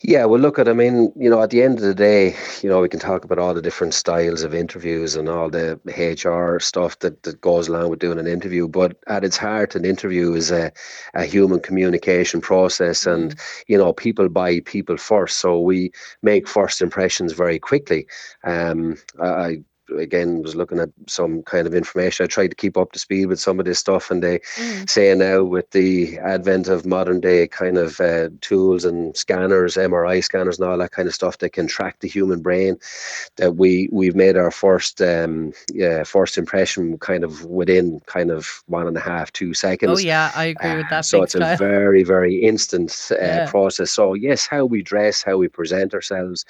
[0.04, 2.68] Yeah, well, look at, I mean, you know, at the end of the day, you
[2.68, 6.58] know, we can talk about all the different styles of interviews and all the HR
[6.58, 8.66] stuff that, that goes along with doing an interview.
[8.66, 10.72] But at its heart, an interview is a,
[11.14, 13.06] a human communication process.
[13.06, 13.38] And,
[13.68, 15.38] you know, people buy people first.
[15.38, 18.08] So we make first impressions very quickly.
[18.42, 19.58] Um, I, I
[19.98, 22.24] again was looking at some kind of information.
[22.24, 24.88] I tried to keep up to speed with some of this stuff, and they Mm.
[24.88, 30.20] say now with the advent of modern day kind of uh, tools and scanners, MRI
[30.20, 32.78] scanners, and all that kind of stuff that can track the human brain,
[33.36, 38.62] that we we've made our first um, yeah first impression kind of within kind of
[38.66, 39.92] one and a half two seconds.
[39.92, 41.04] Oh yeah, I agree with Uh, that.
[41.04, 41.54] so it's style.
[41.54, 43.50] a very, very instant uh, Yeah.
[43.50, 43.90] process.
[43.90, 46.44] So yes, how we dress, how we present ourselves,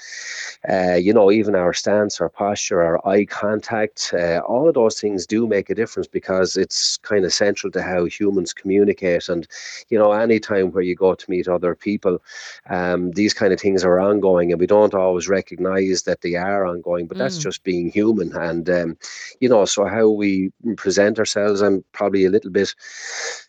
[0.69, 5.01] uh, you know, even our stance, our posture, our eye contact, uh, all of those
[5.01, 9.29] things do make a difference because it's kind of central to how humans communicate.
[9.29, 9.49] And,
[9.89, 12.23] you know, any time where you go to meet other people,
[12.71, 16.65] um, these kind of things are ongoing and we don't always recognize that they are
[16.67, 17.43] ongoing, but that's Mm.
[17.43, 18.33] just being human.
[18.37, 18.97] And, um,
[19.41, 22.75] you know, so how we present ourselves, I'm probably a little bit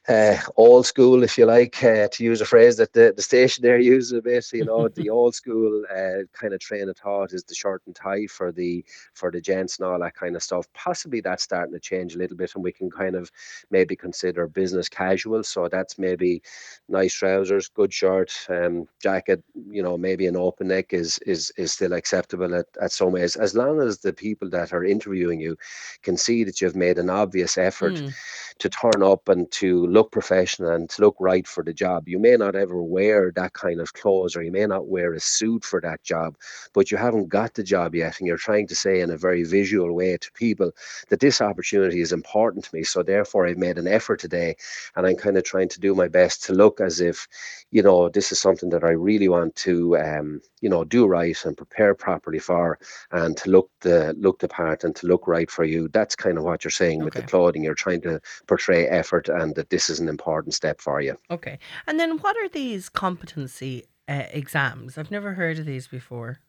[0.10, 3.62] uh, old school, if you like, uh, to use a phrase that the, the station
[3.62, 4.52] there uses a bit.
[4.52, 7.96] You know, the old school uh, kind of train of thought is the shirt and
[7.96, 10.68] tie for the for the gents and all that kind of stuff.
[10.74, 13.32] Possibly that's starting to change a little bit, and we can kind of
[13.72, 15.44] maybe consider business casual.
[15.44, 16.42] So that's maybe
[16.90, 19.42] nice trousers, good shirt, um, jacket.
[19.70, 23.38] You know, maybe an open neck is is is still acceptable at, at some ways,
[23.38, 25.56] as long as the people that are interviewing you
[26.02, 28.14] can see that you've made an obvious effort Mm.
[28.60, 32.10] to turn up and to look professional and to look right for the job.
[32.10, 35.20] You may not ever wear that kind of clothes or you may not wear a
[35.20, 36.36] suit for that job,
[36.74, 38.20] but you haven't got the job yet.
[38.20, 40.72] And you're trying to say in a very visual way to people
[41.10, 42.84] that this opportunity is important to me.
[42.84, 44.56] So therefore, I've made an effort today
[44.96, 47.28] and I'm kind of trying to do my best to look as if,
[47.70, 51.38] you know, this is something that I really want to, um, you know, do right
[51.46, 52.80] and prepare properly for
[53.12, 55.88] and to look the look the part and to look right for you.
[55.90, 57.64] That's kind of what you're saying with the clothing.
[57.64, 61.18] You're trying to portray effort and that this is an important step for you.
[61.32, 61.60] Okay.
[61.88, 64.98] And then what are these competency uh, exams?
[64.98, 66.40] I've never heard of these before.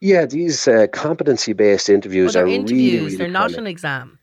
[0.00, 2.80] Yeah, these uh, competency-based Oh, interviews they're interviews.
[2.80, 4.17] really, really they're not an exam.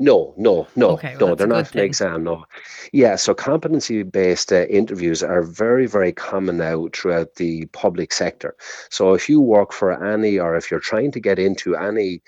[0.00, 1.34] No, no, no, Okay, well, no.
[1.34, 2.24] They're not an exam.
[2.24, 2.44] No.
[2.92, 3.16] Yeah.
[3.16, 8.56] So competency-based uh, interviews are very, very common now throughout the public sector.
[8.90, 12.22] So if you work for any, or if you're trying to get into any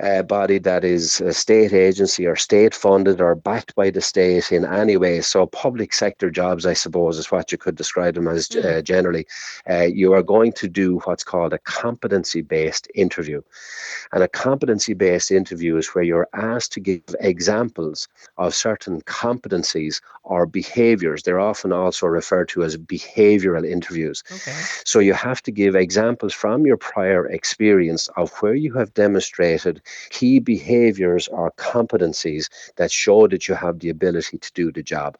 [0.00, 4.64] uh, body that is a state agency or state-funded or backed by the state in
[4.64, 8.42] any way, so public sector jobs, I suppose, is what you could describe them as
[8.52, 8.64] Mm.
[8.64, 9.26] uh, generally.
[9.70, 13.40] Uh, you are going to do what's called a competency-based interview.
[14.12, 20.00] And a competency based interview is where you're asked to give examples of certain competencies
[20.22, 21.22] or behaviors.
[21.22, 24.22] They're often also referred to as behavioral interviews.
[24.30, 24.58] Okay.
[24.84, 29.82] So you have to give examples from your prior experience of where you have demonstrated
[30.10, 35.16] key behaviors or competencies that show that you have the ability to do the job.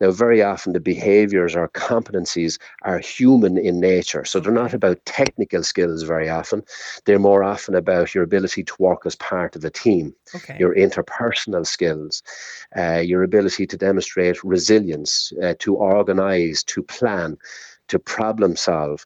[0.00, 4.24] Now, very often the behaviors or competencies are human in nature.
[4.24, 6.62] So they're not about technical skills very often.
[7.04, 10.56] They're more often about your ability to work as part of a team, Okay.
[10.58, 12.22] your interpersonal skills,
[12.76, 17.36] uh, your ability to demonstrate resilience, uh, to organize, to plan,
[17.88, 19.04] to problem solve.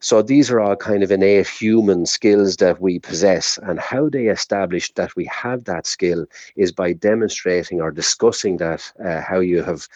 [0.00, 3.58] So these are all kind of innate human skills that we possess.
[3.62, 8.92] And how they establish that we have that skill is by demonstrating or discussing that,
[9.04, 9.86] uh, how you have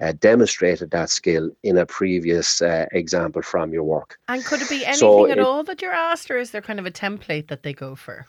[0.00, 4.18] uh, demonstrated that skill in a previous uh, example from your work.
[4.28, 6.62] and could it be anything So at it- all that you're asked, or is there
[6.62, 8.26] kind of a template that they go for?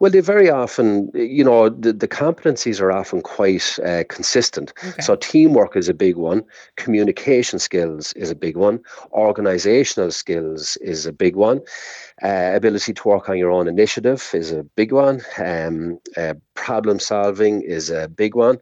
[0.00, 4.72] Well, they very often, you know, the, the competencies are often quite uh, consistent.
[4.84, 5.02] Okay.
[5.02, 6.44] So, teamwork is a big one,
[6.76, 8.80] communication skills is a big one,
[9.12, 11.60] organizational skills is a big one,
[12.22, 16.98] uh, ability to work on your own initiative is a big one, um, uh, problem
[16.98, 18.58] solving is a big one.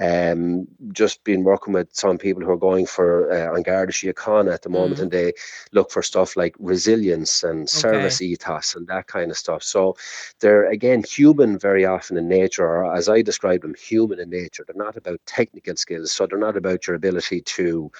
[0.00, 4.52] Um, just been working with some people who are going for uh, on Garda Síochána
[4.52, 5.02] at the moment, Mhm.
[5.02, 5.32] and they
[5.72, 9.62] look for stuff like resilience and service ethos and that kind of stuff.
[9.62, 9.96] So,
[10.40, 14.64] they're again human very often in nature, or as I describe them, human in nature.
[14.66, 17.90] They're not about technical skills, so they're not about your ability to,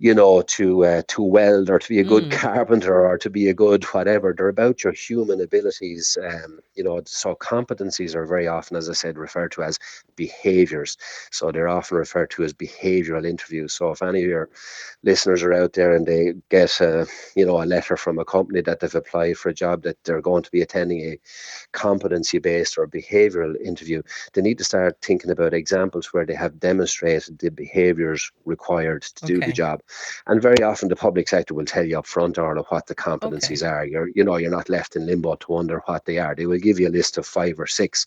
[0.00, 2.30] you know, to uh, to weld or to be a good Mm.
[2.30, 4.32] carpenter or to be a good whatever.
[4.36, 6.16] They're about your human abilities.
[6.22, 9.78] Um, you know, so competencies are very often, as I said, referred to as
[10.16, 10.96] behaviors.
[11.32, 13.72] So they're often referred to as behavioral interviews.
[13.74, 14.50] So if any of your
[15.02, 18.60] listeners are out there and they get a, you know, a letter from a company
[18.62, 21.18] that they've applied for a job that they're going to be attending a
[21.72, 24.02] competency based or behavioral interview,
[24.34, 29.24] they need to start thinking about examples where they have demonstrated the behaviors required to
[29.24, 29.80] do the job.
[30.26, 33.66] And very often the public sector will tell you up front or what the competencies
[33.66, 33.84] are.
[33.84, 36.34] You're you know, you're not left in limbo to wonder what they are.
[36.34, 38.06] They will give you a list of five or six.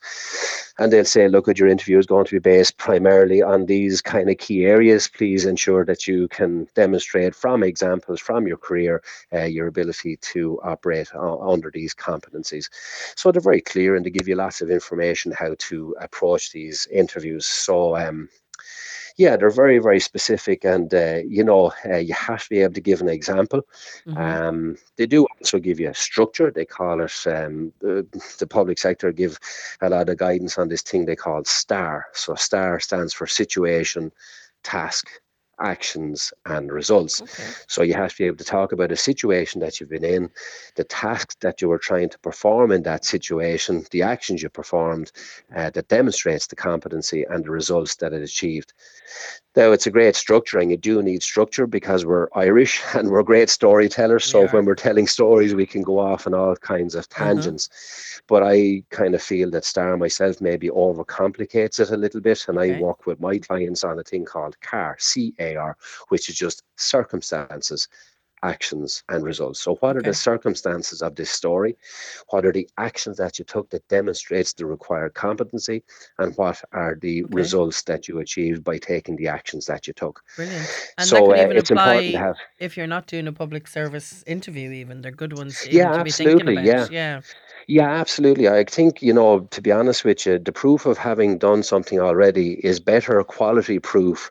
[0.78, 4.02] And they'll say, look at your interview is going to be based primarily on these
[4.02, 5.08] kind of key areas.
[5.08, 9.02] Please ensure that you can demonstrate from examples from your career
[9.34, 12.70] uh, your ability to operate uh, under these competencies.
[13.16, 16.88] So they're very clear and they give you lots of information how to approach these
[16.92, 17.46] interviews.
[17.46, 18.30] So um,
[19.22, 22.74] yeah, they're very, very specific, and uh, you know, uh, you have to be able
[22.74, 23.62] to give an example.
[24.08, 24.18] Mhm.
[24.18, 26.50] Um, they do also give you a structure.
[26.50, 28.08] They call it um, the,
[28.40, 29.38] the public sector give
[29.82, 32.06] a lot of guidance on this thing they call STAR.
[32.14, 34.12] So STAR stands for situation,
[34.64, 35.06] task,
[35.62, 37.22] actions, and results.
[37.22, 37.56] Okay.
[37.68, 40.30] So you have to be able to talk about a situation that you've been in,
[40.76, 45.12] the task that you were trying to perform in that situation, the actions you performed
[45.56, 48.74] uh, that demonstrates the competency and the results that it achieved.
[49.56, 53.24] Now it's a great structure, and you do need structure because we're Irish and we're
[53.24, 54.26] great storytellers.
[54.26, 57.50] So We when we're telling stories, we can go off on all kinds of Uh-huh.
[57.50, 57.70] tangents.
[58.28, 62.58] But I kind of feel that Star myself maybe overcomplicates it a little bit, and
[62.58, 62.72] Okay.
[62.72, 65.78] I work with my clients on a thing called CAR, C A R,
[66.10, 67.88] which is just circumstances,
[68.44, 69.60] actions, and results.
[69.62, 70.12] So, what are Okay.
[70.12, 71.78] the circumstances of this story?
[72.30, 75.84] What are the actions that you took that demonstrates the required competency?
[76.18, 77.52] And what are the Okay.
[77.52, 80.24] results that you achieved by taking the actions that you took?
[80.36, 80.72] Brilliant.
[80.98, 82.38] And that so, could uh, even it's important to have.
[82.60, 85.02] if you're not doing a public service interview, even.
[85.02, 86.48] They're good ones Yeah, to be thinking absolutely.
[86.48, 86.68] about.
[86.68, 86.90] Yeah.
[86.90, 87.22] Yeah.
[87.68, 88.50] Yeah, absolutely.
[88.50, 92.00] I think, you know, to be honest with you, the proof of having done something
[92.00, 94.30] already is better quality proof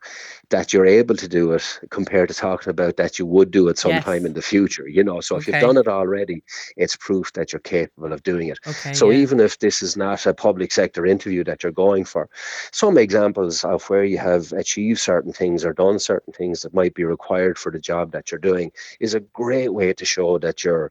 [0.50, 3.78] that you're able to do it compared to talking about that you would do it
[3.78, 4.24] sometime Yes.
[4.26, 5.20] in the future, you know.
[5.20, 6.42] So if you've done it already,
[6.76, 8.58] it's proof that you're capable of doing it.
[8.66, 8.92] Okay.
[8.92, 9.18] So yeah.
[9.18, 12.28] even if this is not a public sector interview that you're going for,
[12.72, 16.94] some examples of where you have achieved certain things or done certain things that might
[16.94, 20.64] be required for the job that you're doing is a great way to show that
[20.64, 20.90] you're,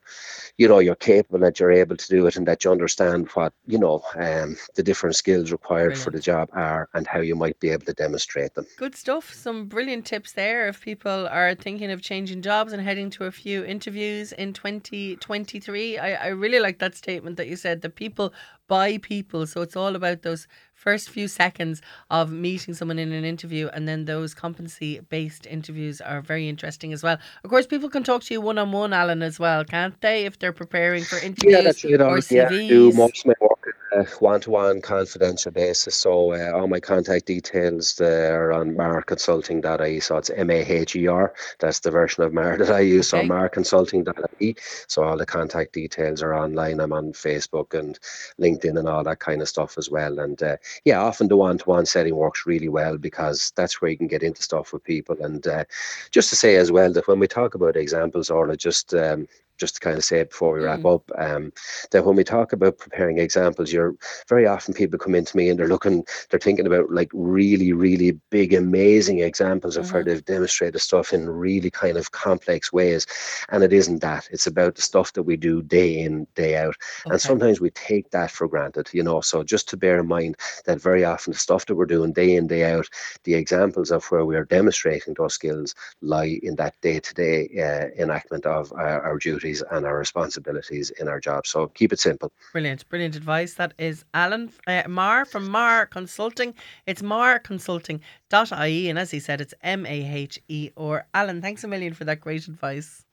[0.58, 3.54] you know, you're capable, that you're able to do it, and that you understand what
[3.68, 7.60] you know um, the different skills required for the job are and how you might
[7.60, 8.66] be able to demonstrate them.
[8.78, 9.34] Good stuff.
[9.50, 13.32] Some brilliant tips there if people are thinking of changing jobs and heading to a
[13.32, 15.98] few interviews in 2023.
[15.98, 18.32] I, I really like that statement that you said that people
[18.68, 19.48] buy people.
[19.48, 21.82] So it's all about those first few seconds
[22.12, 26.94] of meeting someone in an interview and then those competency based interviews are very interesting
[26.94, 27.18] as well.
[27.44, 30.28] Of course, people can talk to you one on one, Alan, as well, can't they?
[30.28, 32.00] If they're preparing for interviews Yeah, that's it.
[32.00, 32.96] or on- Yeah, do CVs.
[32.96, 33.59] most of my work
[33.92, 35.96] a one-to-one confidential basis.
[35.96, 40.00] So uh, all my contact details are on maherconsulting.ie.
[40.00, 41.34] So it's M-A-H-E-R.
[41.60, 43.14] That's the version of Maher that I use.
[43.14, 43.26] Okay.
[43.26, 44.56] So maherconsulting.ie.
[44.88, 46.80] So all the contact details are online.
[46.80, 48.00] I'm on Facebook and
[48.40, 50.20] LinkedIn and all that kind of stuff as well.
[50.20, 54.08] And uh, yeah, often the one-to-one setting works really well because that's where you can
[54.08, 55.18] get into stuff with people.
[55.22, 55.66] And uh,
[56.12, 59.28] just to say as well that when we talk about examples, Orla, just um,
[59.60, 60.96] just to kind of say it before we wrap Mm.
[60.96, 61.52] up, um,
[61.92, 63.96] that when we talk about preparing examples, you're
[64.28, 68.12] very often people come into me and they're looking, they're thinking about like really, really
[68.30, 70.06] big, amazing examples of where Mhm.
[70.06, 73.06] they've demonstrated stuff in really kind of complex ways.
[73.50, 74.28] And it isn't that.
[74.32, 76.76] It's about the stuff that we do day in, day out.
[77.06, 77.12] Okay.
[77.12, 79.22] And sometimes we take that for granted, you know.
[79.22, 82.36] So just to bear in mind that very often the stuff that we're doing day
[82.36, 82.88] in, day out,
[83.24, 87.50] the examples of where we are demonstrating those skills lie in that day to day
[87.98, 89.18] enactment of our, our
[89.50, 91.46] duties and our responsibilities in our job.
[91.46, 92.32] So keep it simple.
[92.52, 93.56] Brilliant, brilliant advice.
[93.56, 96.54] That is Alan uh, Maher from Maher Consulting.
[96.86, 98.90] It's maherconsulting.ie.
[98.90, 102.06] And as he said, it's M A H E or Alan, thanks a million for
[102.06, 103.06] that great advice.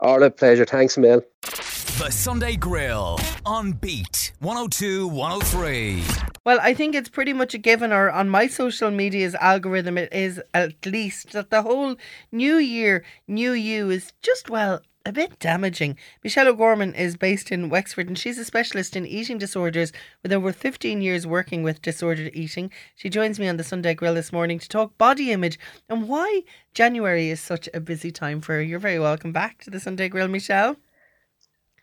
[0.00, 0.64] All a pleasure.
[0.64, 1.22] Thanks, Emil.
[1.42, 6.04] The Sunday Grill on Beat 102 103.
[6.44, 10.12] Well, I think it's pretty much a given, or on my social media's algorithm, it
[10.12, 11.96] is at least that the whole
[12.30, 15.96] new year, new you is just, well, a bit damaging.
[16.22, 19.90] Michelle O'Gorman is based in Wexford and she's a specialist in eating disorders
[20.22, 22.70] with over 15 years working with disordered eating.
[22.94, 26.42] She joins me on the Sunday Grill this morning to talk body image and why
[26.74, 28.60] January is such a busy time for her.
[28.60, 30.76] You're very welcome back to the Sunday Grill, Michelle.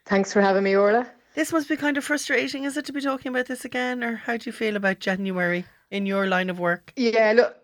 [0.05, 1.09] Thanks for having me, Orla.
[1.33, 4.03] This must be kind of frustrating, is it, to be talking about this again?
[4.03, 6.93] Or how do you feel about January in your line of work?
[6.95, 7.57] Yeah, look,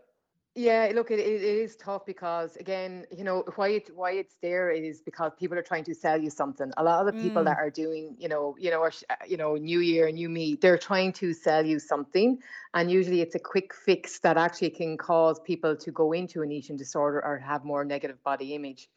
[0.56, 4.70] yeah, look, it, it is tough because again, you know, why it why it's there
[4.70, 6.72] is because people are trying to sell you something.
[6.76, 7.46] A lot of the people Mm.
[7.46, 8.90] that are doing, you know, you know, uh,
[9.26, 12.40] you know, New Year, New Me, they're trying to sell you something,
[12.74, 16.52] and usually it's a quick fix that actually can cause people to go into an
[16.52, 18.90] eating disorder or have more negative body image.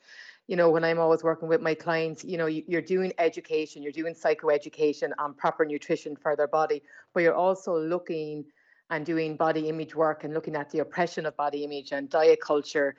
[0.46, 3.82] You know, when I'm always working with my clients, you know, you- you're doing education,
[3.82, 6.82] you're doing psychoeducation on proper nutrition for their body,
[7.14, 8.44] but you're also looking
[8.90, 12.40] and doing body image work and looking at the oppression of body image and diet
[12.40, 12.94] culture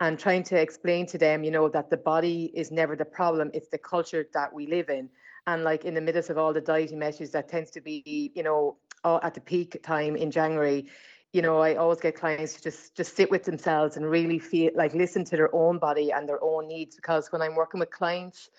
[0.00, 3.50] and trying to explain to them, you know, that the body is never the problem,
[3.52, 5.08] it's the culture that we live in.
[5.46, 8.42] And like in the midst of all the dieting messages that tends to be, you
[8.42, 10.86] know, at the peak time in January,
[11.32, 14.72] you know, I always get clients to just just sit with themselves and really feel
[14.74, 16.96] like listen to their own body and their own needs.
[16.96, 18.50] Because when I'm working with clients,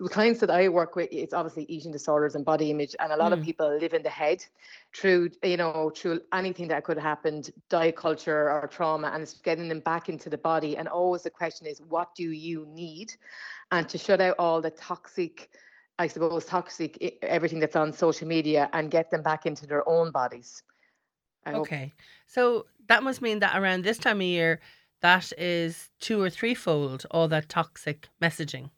[0.00, 3.16] the clients that I work with, it's obviously eating disorders and body image, and a
[3.16, 3.38] lot Mm.
[3.38, 4.44] of people live in the head
[4.94, 9.34] through, you know, through anything that could have happened, diet culture or trauma, and it's
[9.34, 10.76] getting them back into the body.
[10.78, 13.12] And always the question is, what do you need?
[13.70, 15.50] And to shut out all the toxic,
[15.98, 20.10] I suppose, toxic everything that's on social media and get them back into their own
[20.12, 20.62] bodies.
[21.44, 21.92] I hope- Okay.
[22.26, 24.60] So that must mean that around this time of year,
[25.02, 28.70] that is two or threefold all that toxic messaging.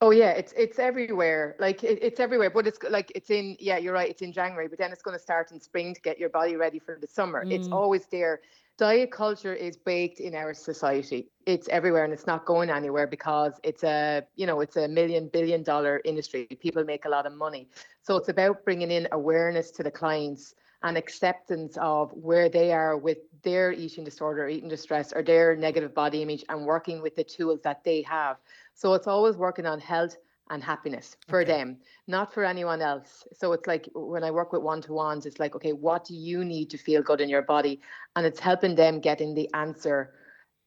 [0.00, 1.56] Oh yeah, it's it's everywhere.
[1.58, 4.08] Like it, it's everywhere, but it's like it's in yeah, you're right.
[4.08, 6.54] It's in January, but then it's going to start in spring to get your body
[6.54, 7.44] ready for the summer.
[7.44, 7.52] Mm.
[7.52, 8.40] It's always there.
[8.76, 11.26] Diet culture is baked in our society.
[11.46, 15.26] It's everywhere, and it's not going anywhere because it's a you know it's a million
[15.26, 16.46] billion dollar industry.
[16.46, 17.68] People make a lot of money,
[18.02, 22.96] so it's about bringing in awareness to the clients and acceptance of where they are
[22.96, 27.24] with their eating disorder, eating distress, or their negative body image, and working with the
[27.24, 28.36] tools that they have
[28.78, 30.16] so it's always working on health
[30.50, 31.50] and happiness for okay.
[31.50, 33.26] them, not for anyone else.
[33.32, 36.14] So it's like when I work with one to ones, it's like, okay, what do
[36.14, 37.80] you need to feel good in your body?
[38.14, 40.14] And it's helping them getting the answer,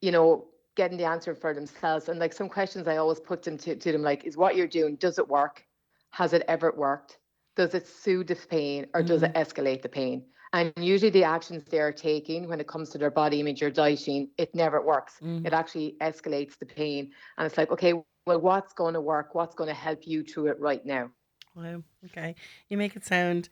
[0.02, 0.44] you know,
[0.76, 2.10] getting the answer for themselves.
[2.10, 4.66] And like some questions I always put them to, to them, like, is what you're
[4.68, 5.64] doing, does it work?
[6.10, 7.16] Has it ever worked?
[7.56, 9.08] Does it soothe the pain or mm-hmm.
[9.08, 9.42] does it mm-hmm.
[9.42, 10.26] escalate the pain?
[10.52, 14.28] And usually the actions they're taking when it comes to their body image or dieting,
[14.36, 15.14] it never works.
[15.22, 15.46] Mm.
[15.46, 17.10] It actually escalates the pain.
[17.38, 17.94] And it's like, okay,
[18.26, 19.34] well, what's going to work?
[19.34, 21.10] What's going to help you through it right now?
[21.54, 21.82] Wow.
[22.06, 22.34] Okay.
[22.68, 23.48] You make it sound,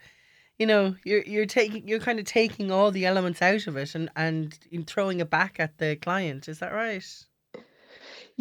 [0.59, 3.95] you know, you're you're taking you're kind of taking all the elements out of it
[3.95, 6.49] and and throwing it back at the client.
[6.49, 7.05] Is that right?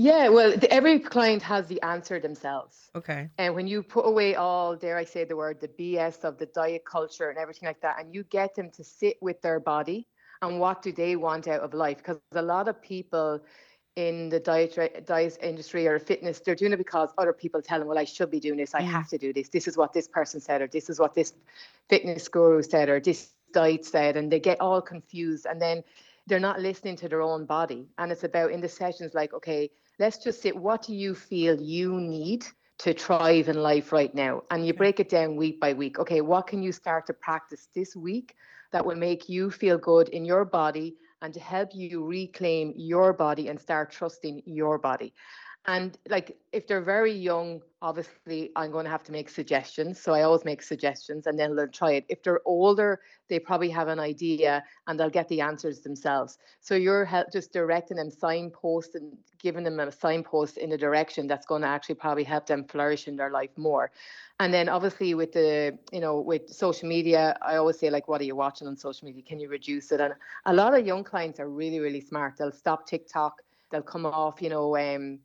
[0.02, 2.90] Yeah, well, the, every client has the answer themselves.
[2.96, 3.30] Okay.
[3.38, 6.46] And when you put away all, dare I say the word, the BS of the
[6.46, 10.08] diet culture and everything like that, and you get them to sit with their body
[10.42, 11.98] and what do they want out of life?
[11.98, 13.42] Because a lot of people
[13.98, 17.90] in the diet diet industry or fitness, they're doing it because other people tell them,
[17.90, 18.74] well, I should be doing this.
[18.74, 18.86] I mm.
[18.86, 19.50] have to do this.
[19.50, 21.34] This is what this person said, or this is what this
[21.90, 25.46] fitness guru said, or this diet said, and they get all confused.
[25.46, 25.84] And then
[26.26, 27.90] they're not listening to their own body.
[27.98, 29.70] And it's about in the sessions like, okay,
[30.00, 30.56] let's just sit.
[30.56, 32.46] What do you feel you need
[32.80, 34.44] to thrive in life right now?
[34.50, 36.00] And you break it down week by week.
[36.00, 38.36] Okay, what can you start to practice this week
[38.72, 43.12] that will make you feel good in your body and to help you reclaim your
[43.12, 45.14] body and start trusting your body?
[45.66, 50.00] And like if they're very young, obviously I'm going to have to make suggestions.
[50.02, 52.06] So I always make suggestions and then they'll try it.
[52.10, 56.38] If they're older, they probably have an idea and they'll get the answers themselves.
[56.62, 61.28] So you're help, just directing them, signpost and giving them a signpost in a direction
[61.28, 63.92] that's going to actually probably help them flourish in their life more.
[64.40, 68.22] And then obviously with the, you know, with social media, I always say like, what
[68.22, 69.22] are you watching on social media?
[69.22, 70.00] Can you reduce it?
[70.00, 70.14] And
[70.46, 72.38] a lot of young clients are really, really smart.
[72.38, 73.42] They'll stop TikTok.
[73.72, 75.20] They'll come off, you know, um,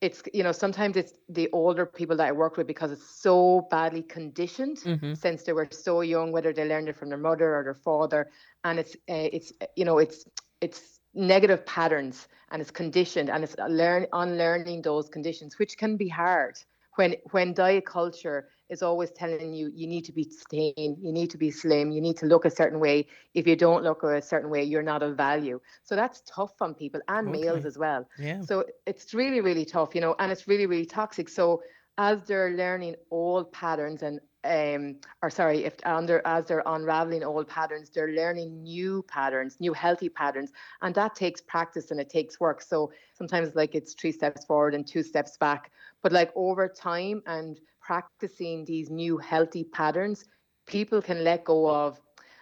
[0.00, 3.66] it's you know sometimes it's the older people that I work with because it's so
[3.70, 5.14] badly conditioned mm-hmm.
[5.14, 8.30] since they were so young, whether they learned it from their mother or their father,
[8.64, 10.24] and it's uh, it's you know it's
[10.60, 16.08] it's negative patterns and it's conditioned and it's learn unlearning those conditions, which can be
[16.08, 16.56] hard
[16.96, 21.30] when when diet culture is always telling you you need to be thin, you need
[21.30, 23.06] to be slim, you need to look a certain way.
[23.34, 25.60] If you don't look a certain way, you're not of value.
[25.84, 27.40] So that's tough on people and okay.
[27.40, 28.08] males as well.
[28.18, 28.40] Yeah.
[28.40, 31.28] So it's really, really tough, you know, and it's really, really toxic.
[31.28, 31.62] So
[31.98, 37.48] as they're learning old patterns and um, or sorry, if under as they're unraveling old
[37.48, 40.52] patterns, they're learning new patterns, new healthy patterns,
[40.82, 42.62] and that takes practice and it takes work.
[42.62, 47.22] So sometimes like it's three steps forward and two steps back, but like over time
[47.26, 50.24] and practicing these new healthy patterns,
[50.66, 52.00] people can let go of,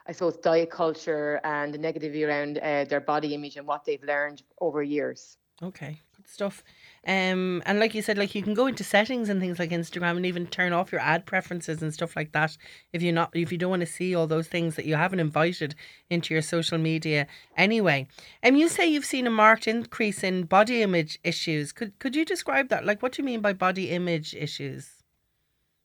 [0.09, 4.03] I suppose, diet culture and the negativity around uh, their body image and what they've
[4.03, 5.37] learned over years.
[5.63, 6.65] Okay, good stuff.
[7.07, 10.17] Um, and like you said, like you can go into settings and things like Instagram
[10.17, 12.57] and even turn off your ad preferences and stuff like that
[12.93, 15.21] if you're not if you don't want to see all those things that you haven't
[15.21, 15.75] invited
[16.11, 17.27] into your social media
[17.57, 18.09] anyway.
[18.43, 21.71] And um, you say you've seen a marked increase in body image issues.
[21.73, 22.85] Could could you describe that?
[22.85, 25.04] Like what do you mean by body image issues?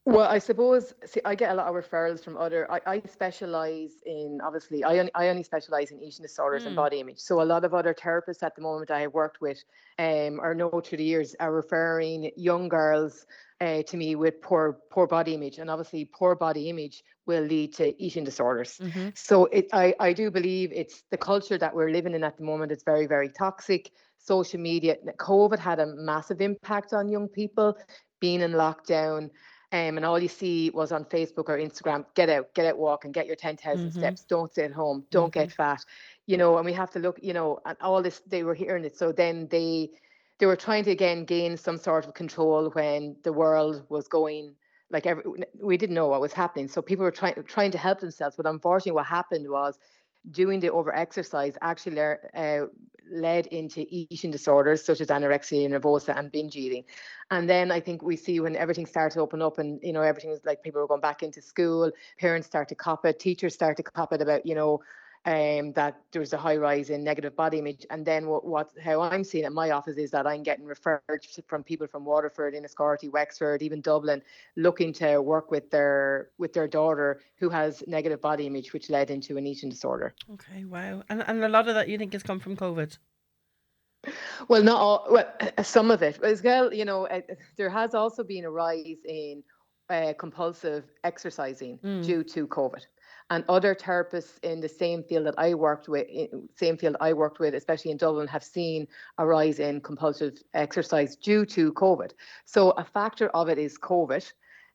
[0.10, 2.70] Well, I suppose see, I get a lot of referrals from other.
[2.72, 4.84] I, I specialize in obviously.
[4.84, 6.68] I only, I only specialize in eating disorders mm.
[6.68, 7.20] and body image.
[7.20, 9.64] So a lot of other therapists at the moment I have worked with,
[10.00, 13.28] um, or know through the years, are referring young girls
[13.62, 17.76] uh, to me with poor poor body image, and obviously poor body image will lead
[17.76, 18.80] to eating disorders.
[18.82, 19.10] Mm-hmm.
[19.14, 22.44] So it, I I do believe it's the culture that we're living in at the
[22.44, 22.72] moment.
[22.72, 23.92] It's very very toxic.
[24.18, 27.78] Social media, COVID had a massive impact on young people
[28.20, 29.30] being in lockdown
[29.72, 33.06] um, and all you see was on Facebook or Instagram, get out, get out, walk
[33.06, 34.00] and get your 10,000 mm-hmm.
[34.00, 34.24] steps.
[34.24, 35.06] Don't stay at home.
[35.12, 35.42] Don't mm-hmm.
[35.42, 35.86] get fat.
[36.26, 38.84] You know, and we have to look, you know, and all this, they were hearing
[38.84, 38.98] it.
[38.98, 39.92] So then they,
[40.40, 44.56] they were trying to again gain some sort of control when the world was going
[44.92, 45.24] like every,
[45.62, 46.68] we didn't know what was happening.
[46.68, 48.36] So people were trying, trying to help themselves.
[48.36, 49.78] But unfortunately what happened was
[50.32, 52.66] doing the over exercise actually uh,
[53.12, 56.84] led into eating disorders such as anorexia nervosa and binge eating.
[57.32, 60.02] And then I think we see when everything started to open up and, you know,
[60.02, 63.54] everything was like people were going back into school, parents start to cop it, teachers
[63.54, 64.82] start to cop it about, you know,
[65.26, 67.86] um, that there's a high rise in negative body image.
[67.90, 71.02] And then what, what how I'm seeing at my office is that I'm getting referred
[71.48, 74.22] from people from Waterford, Enniscorthy, Wexford, even Dublin,
[74.56, 79.12] looking to work with their with their daughter who has negative body image, which led
[79.12, 80.14] into an eating disorder.
[80.34, 81.04] Okay, wow.
[81.10, 82.98] And and a lot of that you think has come from COVID.
[84.48, 85.08] Well, not all.
[85.12, 85.28] Well,
[85.62, 86.74] some of it as well.
[86.74, 87.22] You know, uh,
[87.58, 89.44] there has also been a rise in
[89.90, 92.06] uh, compulsive exercising Mm.
[92.06, 92.86] due to COVID.
[93.32, 96.08] And other therapists in the same field that I worked with,
[96.56, 98.88] same field I worked with, especially in Dublin, have seen
[99.20, 102.12] a rise in compulsive exercise due to COVID.
[102.46, 104.32] So a factor of it is COVID.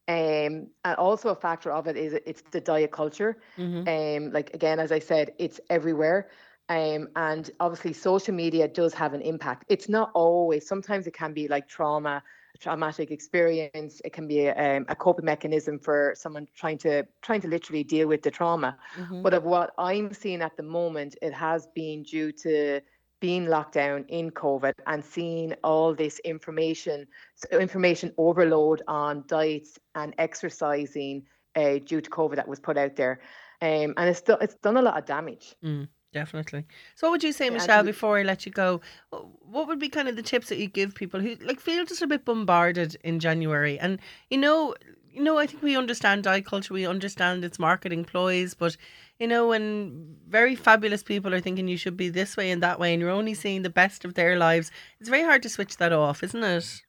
[0.07, 3.39] Um, and also a factor of it is it's the diet culture.
[3.59, 3.89] Mm-hmm.
[4.27, 6.29] Um, like again, as I said, it's everywhere.
[6.69, 9.65] Um, and obviously social media does have an impact.
[9.69, 12.23] It's not always, sometimes it can be like trauma,
[12.59, 14.01] traumatic experience.
[14.05, 17.85] It can be a, um, a coping mechanism for someone trying to trying to literally
[17.85, 18.77] deal with the trauma.
[18.97, 19.23] Mm-hmm.
[19.23, 22.81] But of what I'm seeing at the moment, it has been due to
[23.21, 29.79] being locked down in COVID and seeing all this information, so information overload on diets
[29.95, 31.23] and exercising
[31.57, 33.21] uh, due to COVID that was put out there.
[33.63, 35.55] Um, and it's, do- it's done a lot of damage.
[35.65, 36.65] Mm, definitely.
[36.95, 38.81] So, what would you say, Yeah, Michelle, before I let you go?
[39.11, 42.03] What would be kind of the tips that you give people who like feel just
[42.03, 43.79] a bit bombarded in January?
[43.79, 43.99] And
[44.31, 44.75] you know,
[45.13, 48.77] you know, I think we understand diet culture, we understand its marketing ploys, but
[49.19, 52.81] you know, when very fabulous people are thinking you should be this way and that
[52.81, 55.77] way, and you're only seeing the best of their lives, it's very hard to switch
[55.77, 56.83] that off, isn't it?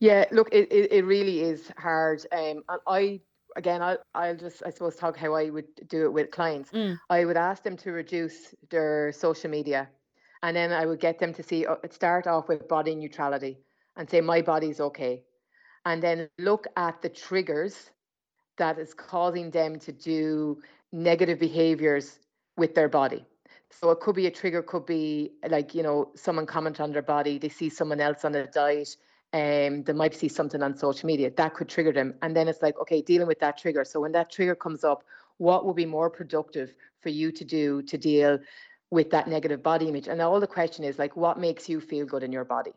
[0.00, 2.26] Yeah, look, it, it, it really is hard.
[2.32, 3.20] Um, and I
[3.56, 6.70] again, I I'll just I suppose talk how I would do it with clients.
[6.70, 6.98] Mm.
[7.10, 9.88] I would ask them to reduce their social media,
[10.42, 13.58] and then I would get them to see uh, start off with body neutrality
[13.96, 15.22] and say my body's okay,
[15.84, 17.90] and then look at the triggers
[18.58, 20.60] that is causing them to do
[20.92, 22.18] negative behaviors
[22.56, 23.24] with their body.
[23.70, 27.02] So it could be a trigger, could be like, you know, someone comment on their
[27.02, 28.96] body, they see someone else on a diet,
[29.32, 31.30] um, they might see something on social media.
[31.30, 32.14] That could trigger them.
[32.22, 33.84] And then it's like, okay, dealing with that trigger.
[33.84, 35.04] So when that trigger comes up,
[35.38, 38.38] what would be more productive for you to do to deal
[38.90, 40.06] with that negative body image?
[40.08, 42.72] And all the question is like, what makes you feel good in your body?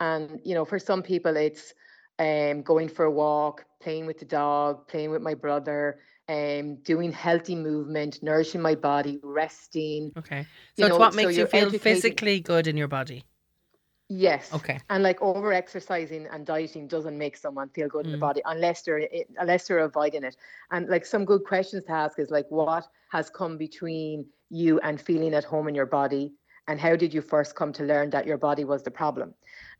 [0.00, 1.74] And, you know, for some people, it's
[2.20, 7.10] um, going for a walk, playing with the dog, playing with my brother, um, doing
[7.10, 10.12] healthy movement, nourishing my body, resting.
[10.16, 10.42] Okay.
[10.42, 10.46] So
[10.76, 13.24] You it's know, what makes you you're feel educating- physically good in your body.
[14.08, 14.52] Yes.
[14.54, 14.80] Okay.
[14.88, 18.20] And like over exercising and dieting doesn't make someone feel good in the Mm.
[18.20, 19.06] body unless they're
[19.38, 20.36] unless they're avoiding it.
[20.70, 25.00] And like some good questions to ask is like what has come between you and
[25.00, 26.32] feeling at home in your body
[26.68, 29.34] and how did you first come to learn that your body was the problem?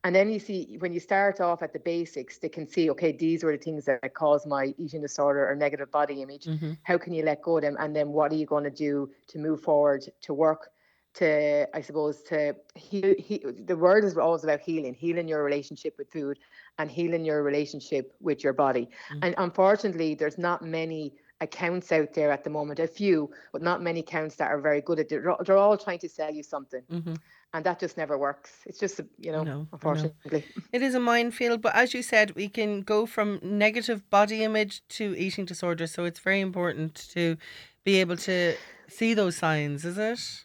[0.05, 3.13] And then you see when you start off at the basics, they can see okay
[3.13, 6.45] these were the things that cause my eating disorder or negative body image.
[6.47, 7.77] hmm How can you let go of them?
[7.79, 10.71] And then what are you going to do to move forward to work?
[11.19, 15.95] To I suppose to heal, he, the word is always about healing, healing your relationship
[15.99, 16.39] with food
[16.79, 18.89] and healing your relationship with your body.
[19.13, 19.19] Mm.
[19.23, 23.81] And unfortunately, there's not many accounts out there at the moment, a few, but not
[23.81, 25.09] many accounts that are very good at it.
[25.09, 27.15] They're, all- they're all trying to sell you something, hmm
[27.55, 28.51] and that just never works.
[28.67, 29.69] It's just you know, know, I know.
[29.73, 30.45] unfortunately.
[30.73, 34.83] It is a minefield, but as you said, we can go from negative body image
[34.99, 35.87] to eating disorder.
[35.87, 37.39] So it's very important to
[37.85, 38.55] be able to
[38.89, 40.45] see those signs, is it?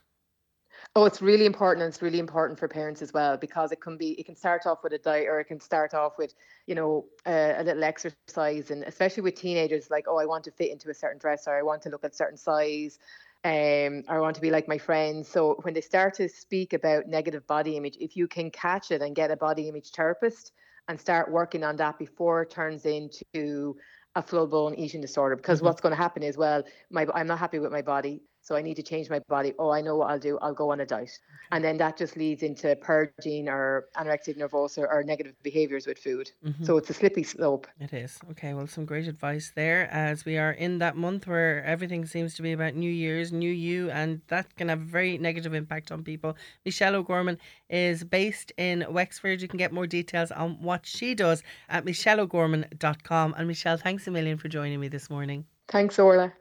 [0.95, 1.81] Oh, it's really important.
[1.83, 4.11] And it's really important for parents as well because it can be.
[4.19, 6.35] It can start off with a diet, or it can start off with,
[6.67, 10.51] you know, uh, a little exercise, and especially with teenagers, like, oh, I want to
[10.51, 12.99] fit into a certain dress, or I want to look at certain size,
[13.43, 15.27] um, or I want to be like my friends.
[15.27, 19.01] So when they start to speak about negative body image, if you can catch it
[19.01, 20.51] and get a body image therapist
[20.87, 23.75] and start working on that before it turns into
[24.15, 25.63] a full blown eating disorder, because Mhm.
[25.63, 28.21] what's going to happen is, well, my I'm not happy with my body.
[28.43, 29.53] So I need to change my body.
[29.57, 30.37] Oh, I know what I'll do.
[30.41, 31.17] I'll go on a diet.
[31.53, 36.29] And then that just leads into purging or anorexia nervosa or negative behaviors with food.
[36.45, 36.65] Mhm.
[36.65, 37.67] So it's a slippery slope.
[37.79, 38.19] It is.
[38.31, 42.35] Okay, well, some great advice there as we are in that month where everything seems
[42.35, 45.89] to be about New Year's, New You, and that can have a very negative impact
[45.89, 46.35] on people.
[46.65, 47.39] Michelle O'Gorman
[47.69, 49.41] is based in Wexford.
[49.41, 53.35] You can get more details on what she does at michelleogorman.com.
[53.37, 55.45] And Michelle, thanks a million for joining me this morning.
[55.69, 56.33] Thanks, Orla.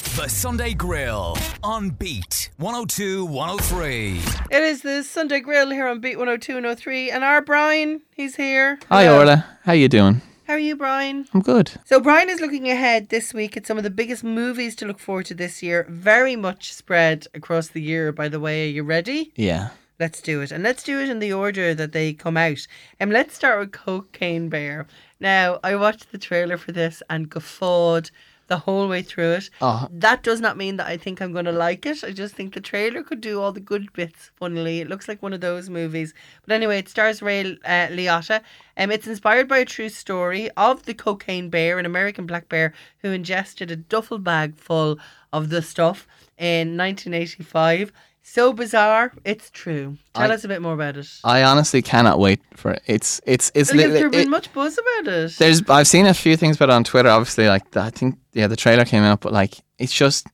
[0.00, 4.20] The Sunday Grill on Beat 102 103.
[4.50, 8.36] It is the Sunday Grill here on Beat 102 and 103, and our Brian, he's
[8.36, 8.78] here.
[8.88, 9.18] Hi Hello.
[9.18, 10.22] Orla, how you doing?
[10.46, 11.26] How are you, Brian?
[11.34, 11.72] I'm good.
[11.84, 14.98] So Brian is looking ahead this week at some of the biggest movies to look
[14.98, 15.86] forward to this year.
[15.88, 18.66] Very much spread across the year, by the way.
[18.66, 19.32] Are you ready?
[19.36, 19.68] Yeah.
[19.98, 20.50] Let's do it.
[20.50, 22.66] And let's do it in the order that they come out.
[22.98, 24.86] And let's start with Cocaine Bear.
[25.20, 28.10] Now, I watched the trailer for this and guffawed.
[28.50, 29.48] The whole way through it.
[29.62, 29.86] Oh.
[29.90, 32.02] That does not mean that I think I'm going to like it.
[32.04, 34.32] I just think the trailer could do all the good bits.
[34.34, 36.12] Funnily, it looks like one of those movies.
[36.44, 38.42] But anyway, it stars Ray uh, Liotta.
[38.76, 42.74] Um, it's inspired by a true story of the cocaine bear, an American black bear
[42.98, 44.98] who ingested a duffel bag full
[45.32, 47.92] of the stuff in 1985.
[48.32, 49.96] So bizarre, it's true.
[50.14, 51.08] Tell I- us a bit more about it.
[51.24, 52.82] I honestly cannot wait for it.
[52.86, 53.72] It's it's it's.
[53.74, 55.32] Look, li- there's been it- much buzz about it.
[55.38, 57.08] there's I've seen a few things about it on Twitter.
[57.08, 60.28] Obviously, like I think yeah, the trailer came out, but like it's just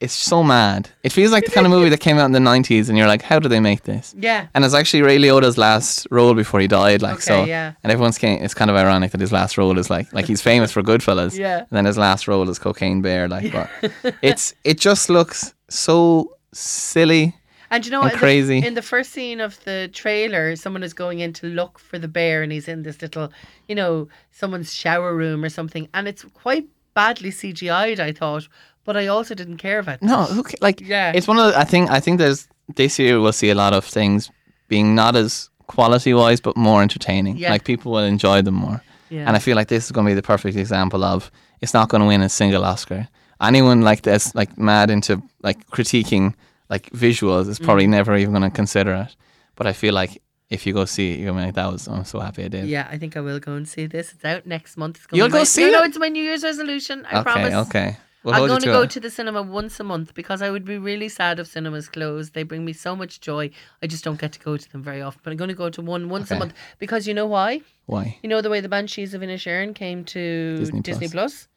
[0.00, 0.88] it's so mad.
[1.02, 3.06] It feels like the kind of movie that came out in the '90s, and you're
[3.06, 4.14] like, how do they make this?
[4.18, 4.46] yeah.
[4.54, 7.02] And it's actually Ray Liotta's last role before he died.
[7.02, 7.74] Like Okay, so, yeah.
[7.84, 10.40] and everyone's kind it's kind of ironic that his last role is like like he's
[10.40, 11.58] famous for Goodfellas, Yeah.
[11.58, 13.28] and then his last role is Cocaine Bear.
[13.28, 13.68] Like, but
[14.22, 17.34] it's it just looks so silly.
[17.72, 18.12] And you know what?
[18.12, 18.58] in the- crazy.
[18.64, 22.08] In the first scene of the trailer, someone is going in to look for the
[22.08, 23.32] bear, and he's in this little,
[23.68, 27.98] you know, someone's shower room or something, and it's quite badly CGI'd.
[27.98, 28.46] I thought,
[28.84, 29.96] but I also didn't care about.
[29.96, 30.02] It.
[30.02, 31.12] No, who ca- like Yeah.
[31.14, 32.46] it's one of the, I think I think there's
[32.76, 34.30] this year we'll see a lot of things
[34.68, 37.36] being not as quality wise but more entertaining.
[37.38, 37.50] Yeah.
[37.52, 38.82] Like people will enjoy them more.
[39.10, 39.26] Yeah.
[39.26, 41.30] And I feel like this is going to be the perfect example of
[41.62, 43.08] it's not going to win a single Oscar.
[43.40, 46.34] Anyone like this like mad into like critiquing
[46.74, 47.64] like visuals is Mm.
[47.66, 49.12] probably never even going to consider it.
[49.58, 50.12] But I feel like
[50.56, 52.42] if you go see it, you're going to be like that was I'm so happy
[52.44, 52.64] I did.
[52.76, 54.06] Yeah, I think I will go and see this.
[54.14, 54.94] It's out next month.
[54.96, 56.96] It's gonna You'll be go my- see no, No, it's my New Year's resolution.
[57.10, 57.54] I Okay, promise.
[57.66, 57.88] okay.
[58.24, 58.90] We'll I'm going to go it.
[58.94, 62.28] to the cinema once a month because I would be really sad if cinemas closed.
[62.34, 63.44] They bring me so much joy.
[63.82, 65.20] I just don't get to go to them very often.
[65.24, 67.50] But I'm going to go to one once a month because you know why?
[67.86, 68.04] Why?
[68.22, 70.22] You know the way the Banshees of Inisherin came to
[70.56, 71.12] Disney Disney, Plus.
[71.12, 71.48] Plus?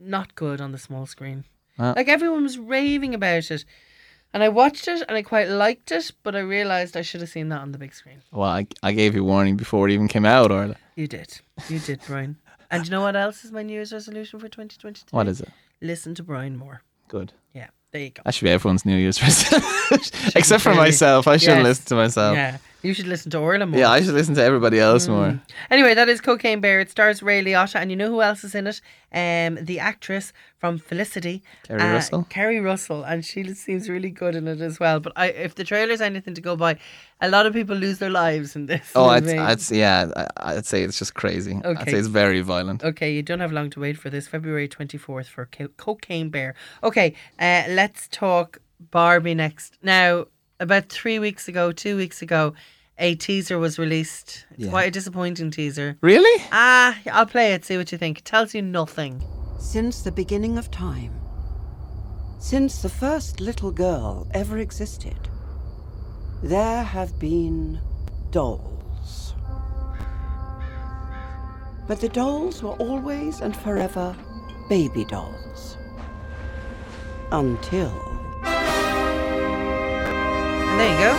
[0.00, 1.44] Not good on the small screen.
[1.78, 3.64] Well- like everyone was raving about it.
[4.34, 7.30] And I watched it and I quite liked it, but I realised I should have
[7.30, 8.22] seen that on the big screen.
[8.30, 11.40] Well, I, I gave you warning before it even came out or You did.
[11.68, 12.36] You did, Brian.
[12.70, 15.06] and you know what else is my New Year's resolution for 2022?
[15.16, 15.48] what is it?
[15.80, 16.82] Listen to Brian more.
[17.08, 17.32] Good.
[17.54, 18.20] Yeah, there you go.
[18.24, 20.30] That should be everyone's New Year's resolution.
[20.36, 21.26] Except for myself.
[21.26, 21.64] I shouldn't Yes.
[21.66, 22.36] listen to myself.
[22.36, 22.58] Yeah.
[22.82, 23.80] You should listen to Orla more.
[23.80, 25.40] Yeah, I should listen to everybody else more.
[25.68, 26.78] Anyway, that is Cocaine Bear.
[26.78, 28.80] It stars Ray Liotta, and you know who else is in it?
[29.12, 32.26] Um, the actress from Felicity, Keri uh, Russell?
[32.30, 35.00] Keri Russell, and she seems really good in it as well.
[35.00, 36.78] But I, if the trailer's anything to go by,
[37.20, 38.92] a lot of people lose their lives in this.
[38.94, 39.28] Oh, I'd.
[39.28, 41.56] I'd yeah, I'd say it's just crazy.
[41.64, 41.90] I'd Okay.
[41.90, 42.84] say it's very violent.
[42.84, 44.28] Okay, you don't have long to wait for this.
[44.28, 46.54] February 24th for Co- Cocaine Bear.
[46.84, 48.58] Okay, uh, let's talk
[48.92, 49.78] Barbie next.
[49.82, 50.26] Now,
[50.60, 52.54] about three weeks ago, two weeks ago,
[52.98, 54.44] a teaser was released.
[54.52, 54.70] It's Yeah.
[54.70, 55.96] quite a disappointing teaser.
[56.00, 56.42] Really?
[56.50, 58.18] Ah, I'll play it, see what you think.
[58.18, 59.22] It tells you nothing.
[59.60, 61.12] Since the beginning of time,
[62.38, 65.28] since the first little girl ever existed,
[66.42, 67.80] there have been
[68.30, 69.34] dolls.
[71.86, 74.14] But the dolls were always and forever
[74.68, 75.76] baby dolls.
[77.32, 78.07] Until.
[80.78, 81.12] There you go.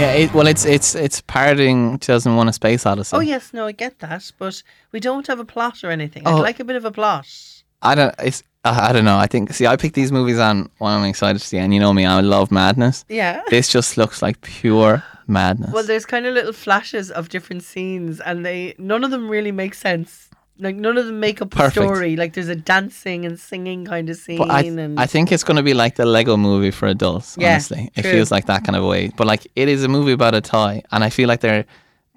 [0.00, 0.12] Yeah.
[0.12, 3.16] It, well, it's it's it's parroting 2001: A Space Odyssey.
[3.16, 4.30] Oh, yes, no, I get that.
[4.38, 6.26] But we don't have a plot or anything.
[6.26, 6.40] I'd Oh.
[6.40, 7.26] like a bit of a plot.
[7.82, 8.14] I don't.
[8.20, 8.42] It's.
[8.64, 9.16] I don't know.
[9.18, 9.52] I think.
[9.52, 12.04] See, I picked these movies on when I'm excited to see, and you know me,
[12.06, 13.04] I love madness.
[13.08, 13.42] Yeah.
[13.50, 15.72] This just looks like pure madness.
[15.72, 19.52] Well, there's kind of little flashes of different scenes, and they none of them really
[19.52, 20.27] make sense.
[20.60, 22.16] Like none of them make up a story.
[22.16, 25.44] Like there's a dancing and singing kind of scene, But I, and I think it's
[25.44, 27.36] going to be like the Lego movie for adults.
[27.38, 29.12] Yeah, honestly, it feels like that kind of way.
[29.16, 31.64] But like, it is a movie about a toy, and I feel like they're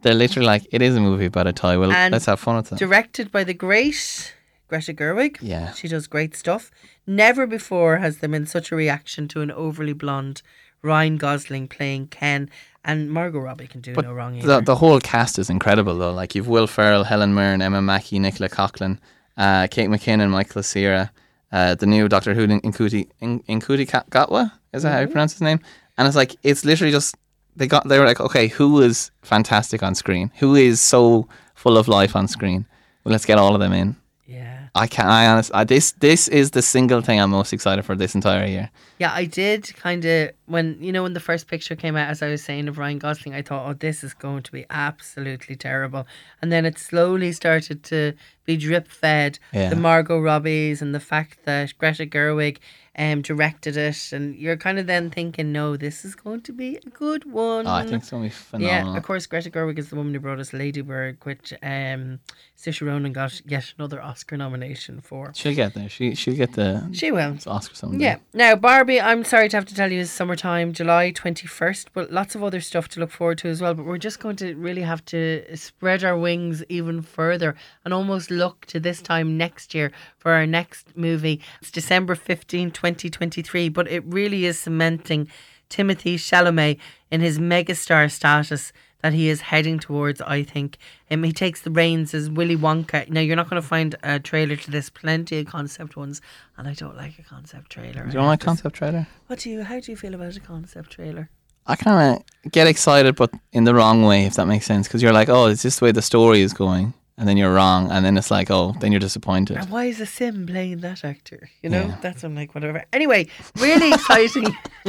[0.02, 1.78] they're literally like, it is a movie about a toy.
[1.80, 2.80] Well, And let's have fun with it.
[2.80, 4.34] directed by the great
[4.68, 5.38] Greta Gerwig.
[5.42, 5.74] Yeah.
[5.74, 6.72] she does great stuff.
[7.06, 10.42] Never before has there been such a reaction to an overly blonde
[10.82, 12.50] Ryan Gosling playing Ken,
[12.84, 14.48] and Margot Robbie can do But no wrong either.
[14.48, 16.14] the the whole cast is incredible though.
[16.14, 18.98] Like you've Will Ferrell, Helen Mirren, Emma Mackey, Nicola Coughlan,
[19.38, 21.12] uh, Kate McKinnon, Michael Cera,
[21.52, 25.12] uh, the new Doctor Who Ncuti Ncuti Gatwa is that how you Mm-hmm.
[25.12, 25.60] pronounce his name?
[25.98, 27.16] And it's like it's literally just
[27.56, 30.32] they got they were like, okay, who is fantastic on screen?
[30.40, 32.66] Who is so full of life on screen?
[33.04, 33.96] Well, let's get all of them in.
[34.26, 34.58] yeah.
[34.74, 35.10] I can't.
[35.10, 38.70] I honestly, this this is the single thing I'm most excited for this entire year.
[39.02, 42.22] Yeah, I did kind of when you know when the first picture came out, as
[42.22, 45.56] I was saying of Ryan Gosling, I thought, oh, this is going to be absolutely
[45.56, 46.06] terrible,
[46.40, 48.14] and then it slowly started to
[48.46, 49.40] be drip fed.
[49.54, 49.70] Yeah.
[49.70, 52.58] The Margot Robbies and the fact that Greta Gerwig
[52.98, 56.76] um directed it, and you're kind of then thinking, no, this is going to be
[56.76, 57.66] a good one.
[57.66, 58.92] Oh, I think it's gonna be phenomenal.
[58.94, 62.20] Yeah, of course, Greta Gerwig is the woman who brought us Ladybird, which um,
[62.58, 65.32] Saoirse Ronan got yet another Oscar nomination for.
[65.34, 65.88] She'll get there.
[65.90, 67.38] She she'll get the She will.
[67.48, 68.04] Oscar someday.
[68.04, 68.18] Yeah.
[68.34, 72.36] Now, Barbie, I'm sorry to have to tell you, is summertime, July 21st, but lots
[72.36, 73.74] of other stuff to look forward to as well.
[73.74, 78.32] But we're just going to really have to spread our wings even further and almost
[78.32, 81.40] look to this time next year for our next movie.
[81.62, 85.30] It's December 15, 2023, but it really is cementing
[85.70, 86.78] Timothée Chalamet
[87.12, 90.78] in his megastar status that he is heading towards, I think.
[91.10, 93.10] Um, he takes the reins as Willy Wonka.
[93.10, 96.22] Now, you're not going to find a trailer to this, plenty of concept ones,
[96.58, 98.02] and I don't like a concept trailer.
[98.04, 99.08] Do you don't like concept trailer?
[99.28, 101.30] What do you, how do you feel about a concept trailer?
[101.68, 104.88] I kind of get excited, but in the wrong way, if that makes sense.
[104.88, 106.94] Because you're like, oh, is this the way the story is going?
[107.18, 107.92] And then you're wrong.
[107.92, 109.58] And then it's like, oh, then you're disappointed.
[109.58, 111.50] And why is a sim playing that actor?
[111.62, 111.98] You know, Yeah.
[112.02, 112.84] that's I'm like whatever.
[112.92, 113.28] Anyway,
[113.60, 114.48] really exciting.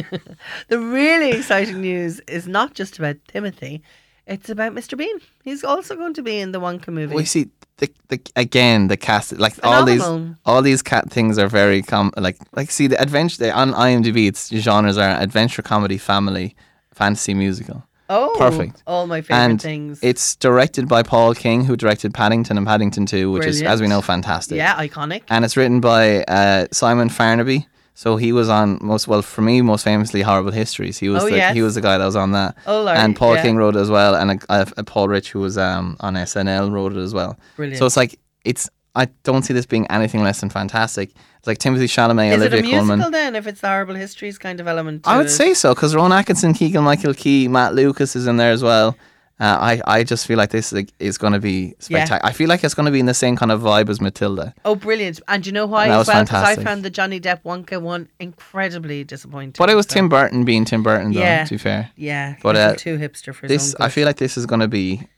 [0.68, 3.82] the really exciting news is not just about Timothy;
[4.26, 4.96] it's about Mr.
[4.96, 5.18] Bean.
[5.42, 7.14] He's also going to be in the Wonka movie.
[7.14, 7.48] We see
[7.78, 10.04] the, the again the cast like all these
[10.44, 14.50] all these cat things are very com like like see the adventure on IMDb its
[14.50, 16.54] genres are adventure comedy family
[16.92, 18.82] fantasy musical oh, perfect.
[18.86, 19.98] All my favorite and things.
[20.02, 23.88] it's directed by Paul King who directed Paddington and Paddington 2 which is as we
[23.88, 25.22] know fantastic yeah, iconic.
[25.28, 27.66] and it's written by uh, Simon Farnaby
[28.02, 31.26] so he was on most well for me most famously Horrible Histories he was Oh,
[31.30, 31.54] the, yes.
[31.54, 33.42] he was the guy that was on that Oh, Lord, and Paul yeah.
[33.42, 36.72] King wrote it as well, and a, a, Paul Rich who was um, on SNL
[36.72, 37.38] wrote it as well.
[37.56, 37.78] Brilliant.
[37.78, 41.12] So it's like it's I don't see this being anything less than fantastic.
[41.38, 43.36] It's like Timothée Chalamet, is it Olivia a musical then?
[43.36, 45.30] If it's the horrible histories kind of element, to I would it?
[45.30, 48.96] say so because Rowan Atkinson, Keegan Michael Key, Matt Lucas is in there as well.
[49.42, 52.20] Uh, I I just feel like this is, is going to be spectacular.
[52.22, 54.54] I feel like it's going to be in the same kind of vibe as Matilda.
[54.64, 55.20] Oh, brilliant!
[55.26, 56.22] And you know why That as was well?
[56.24, 59.56] Because I found the Johnny Depp Wonka one incredibly disappointing.
[59.58, 61.20] But it was so- Tim Burton being Tim Burton, though.
[61.20, 61.44] Yeah.
[61.44, 64.46] To be fair, Yeah, but uh, too hipster for this I feel like this is
[64.46, 65.08] going to be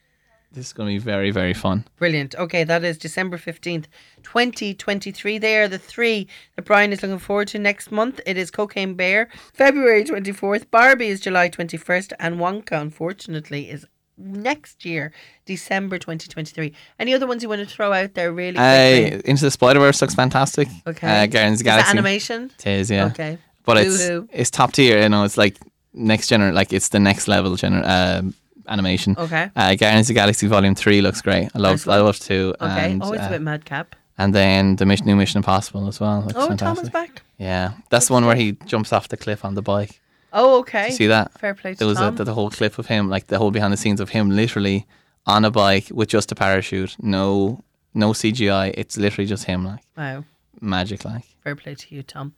[0.53, 1.85] this is going to be very very fun.
[1.99, 2.35] Brilliant.
[2.37, 3.87] Okay, that is December 15th,
[4.23, 5.37] 2023.
[5.37, 8.21] They are the three that Brian is looking forward to next month.
[8.25, 10.71] It is Cocaine Bear, February 24th.
[10.71, 12.13] Barbie is July 21st.
[12.19, 13.85] And Wonka, unfortunately, is
[14.17, 15.13] next year,
[15.47, 16.73] December 2023.
[16.99, 19.21] Any other ones you want to throw out there really Uh.
[19.25, 20.69] Into the Spider Verse looks fantastic.
[20.87, 21.07] okay.
[21.25, 21.91] Uh, Guardians of the Is Galaxy.
[21.91, 22.51] animation?
[22.59, 23.07] It is, yeah.
[23.07, 23.39] Okay.
[23.65, 24.29] But it's Boo-hoo.
[24.33, 25.01] it's top tier.
[25.03, 25.57] You know, it's like
[25.95, 28.35] next gener, like it's the next level gener um,
[28.69, 29.15] animation.
[29.19, 29.51] Okay.
[29.57, 31.49] Uh, Guardians of the Galaxy Volume Three looks great.
[31.55, 32.55] I love I love two.
[32.61, 32.93] Okay.
[32.93, 33.97] And, oh, it's uh, a bit madcap.
[34.19, 36.21] and then the mission, new Mission Impossible as well.
[36.21, 36.77] Looks Oh, fantastic.
[36.77, 37.23] Thomas back.
[37.39, 40.01] Yeah, that's the one where he jumps off the cliff on the bike.
[40.35, 40.89] Oh, okay.
[40.89, 41.39] You see that?
[41.39, 42.17] Fair play to There was a, Tom.
[42.17, 44.87] the, the whole clip of him, like the whole behind the scenes of him, literally
[45.27, 47.63] on a bike with just a parachute, no
[47.95, 48.75] no CGI.
[48.77, 50.25] It's literally just him, like wow.
[50.61, 51.25] magic, like.
[51.43, 52.35] Fair play to you, Tom.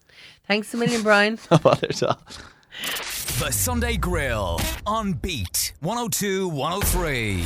[0.47, 1.39] Thanks a million, Brian.
[1.51, 2.21] No bother at all.
[3.39, 7.45] The Sunday Grill on Beat 102 103.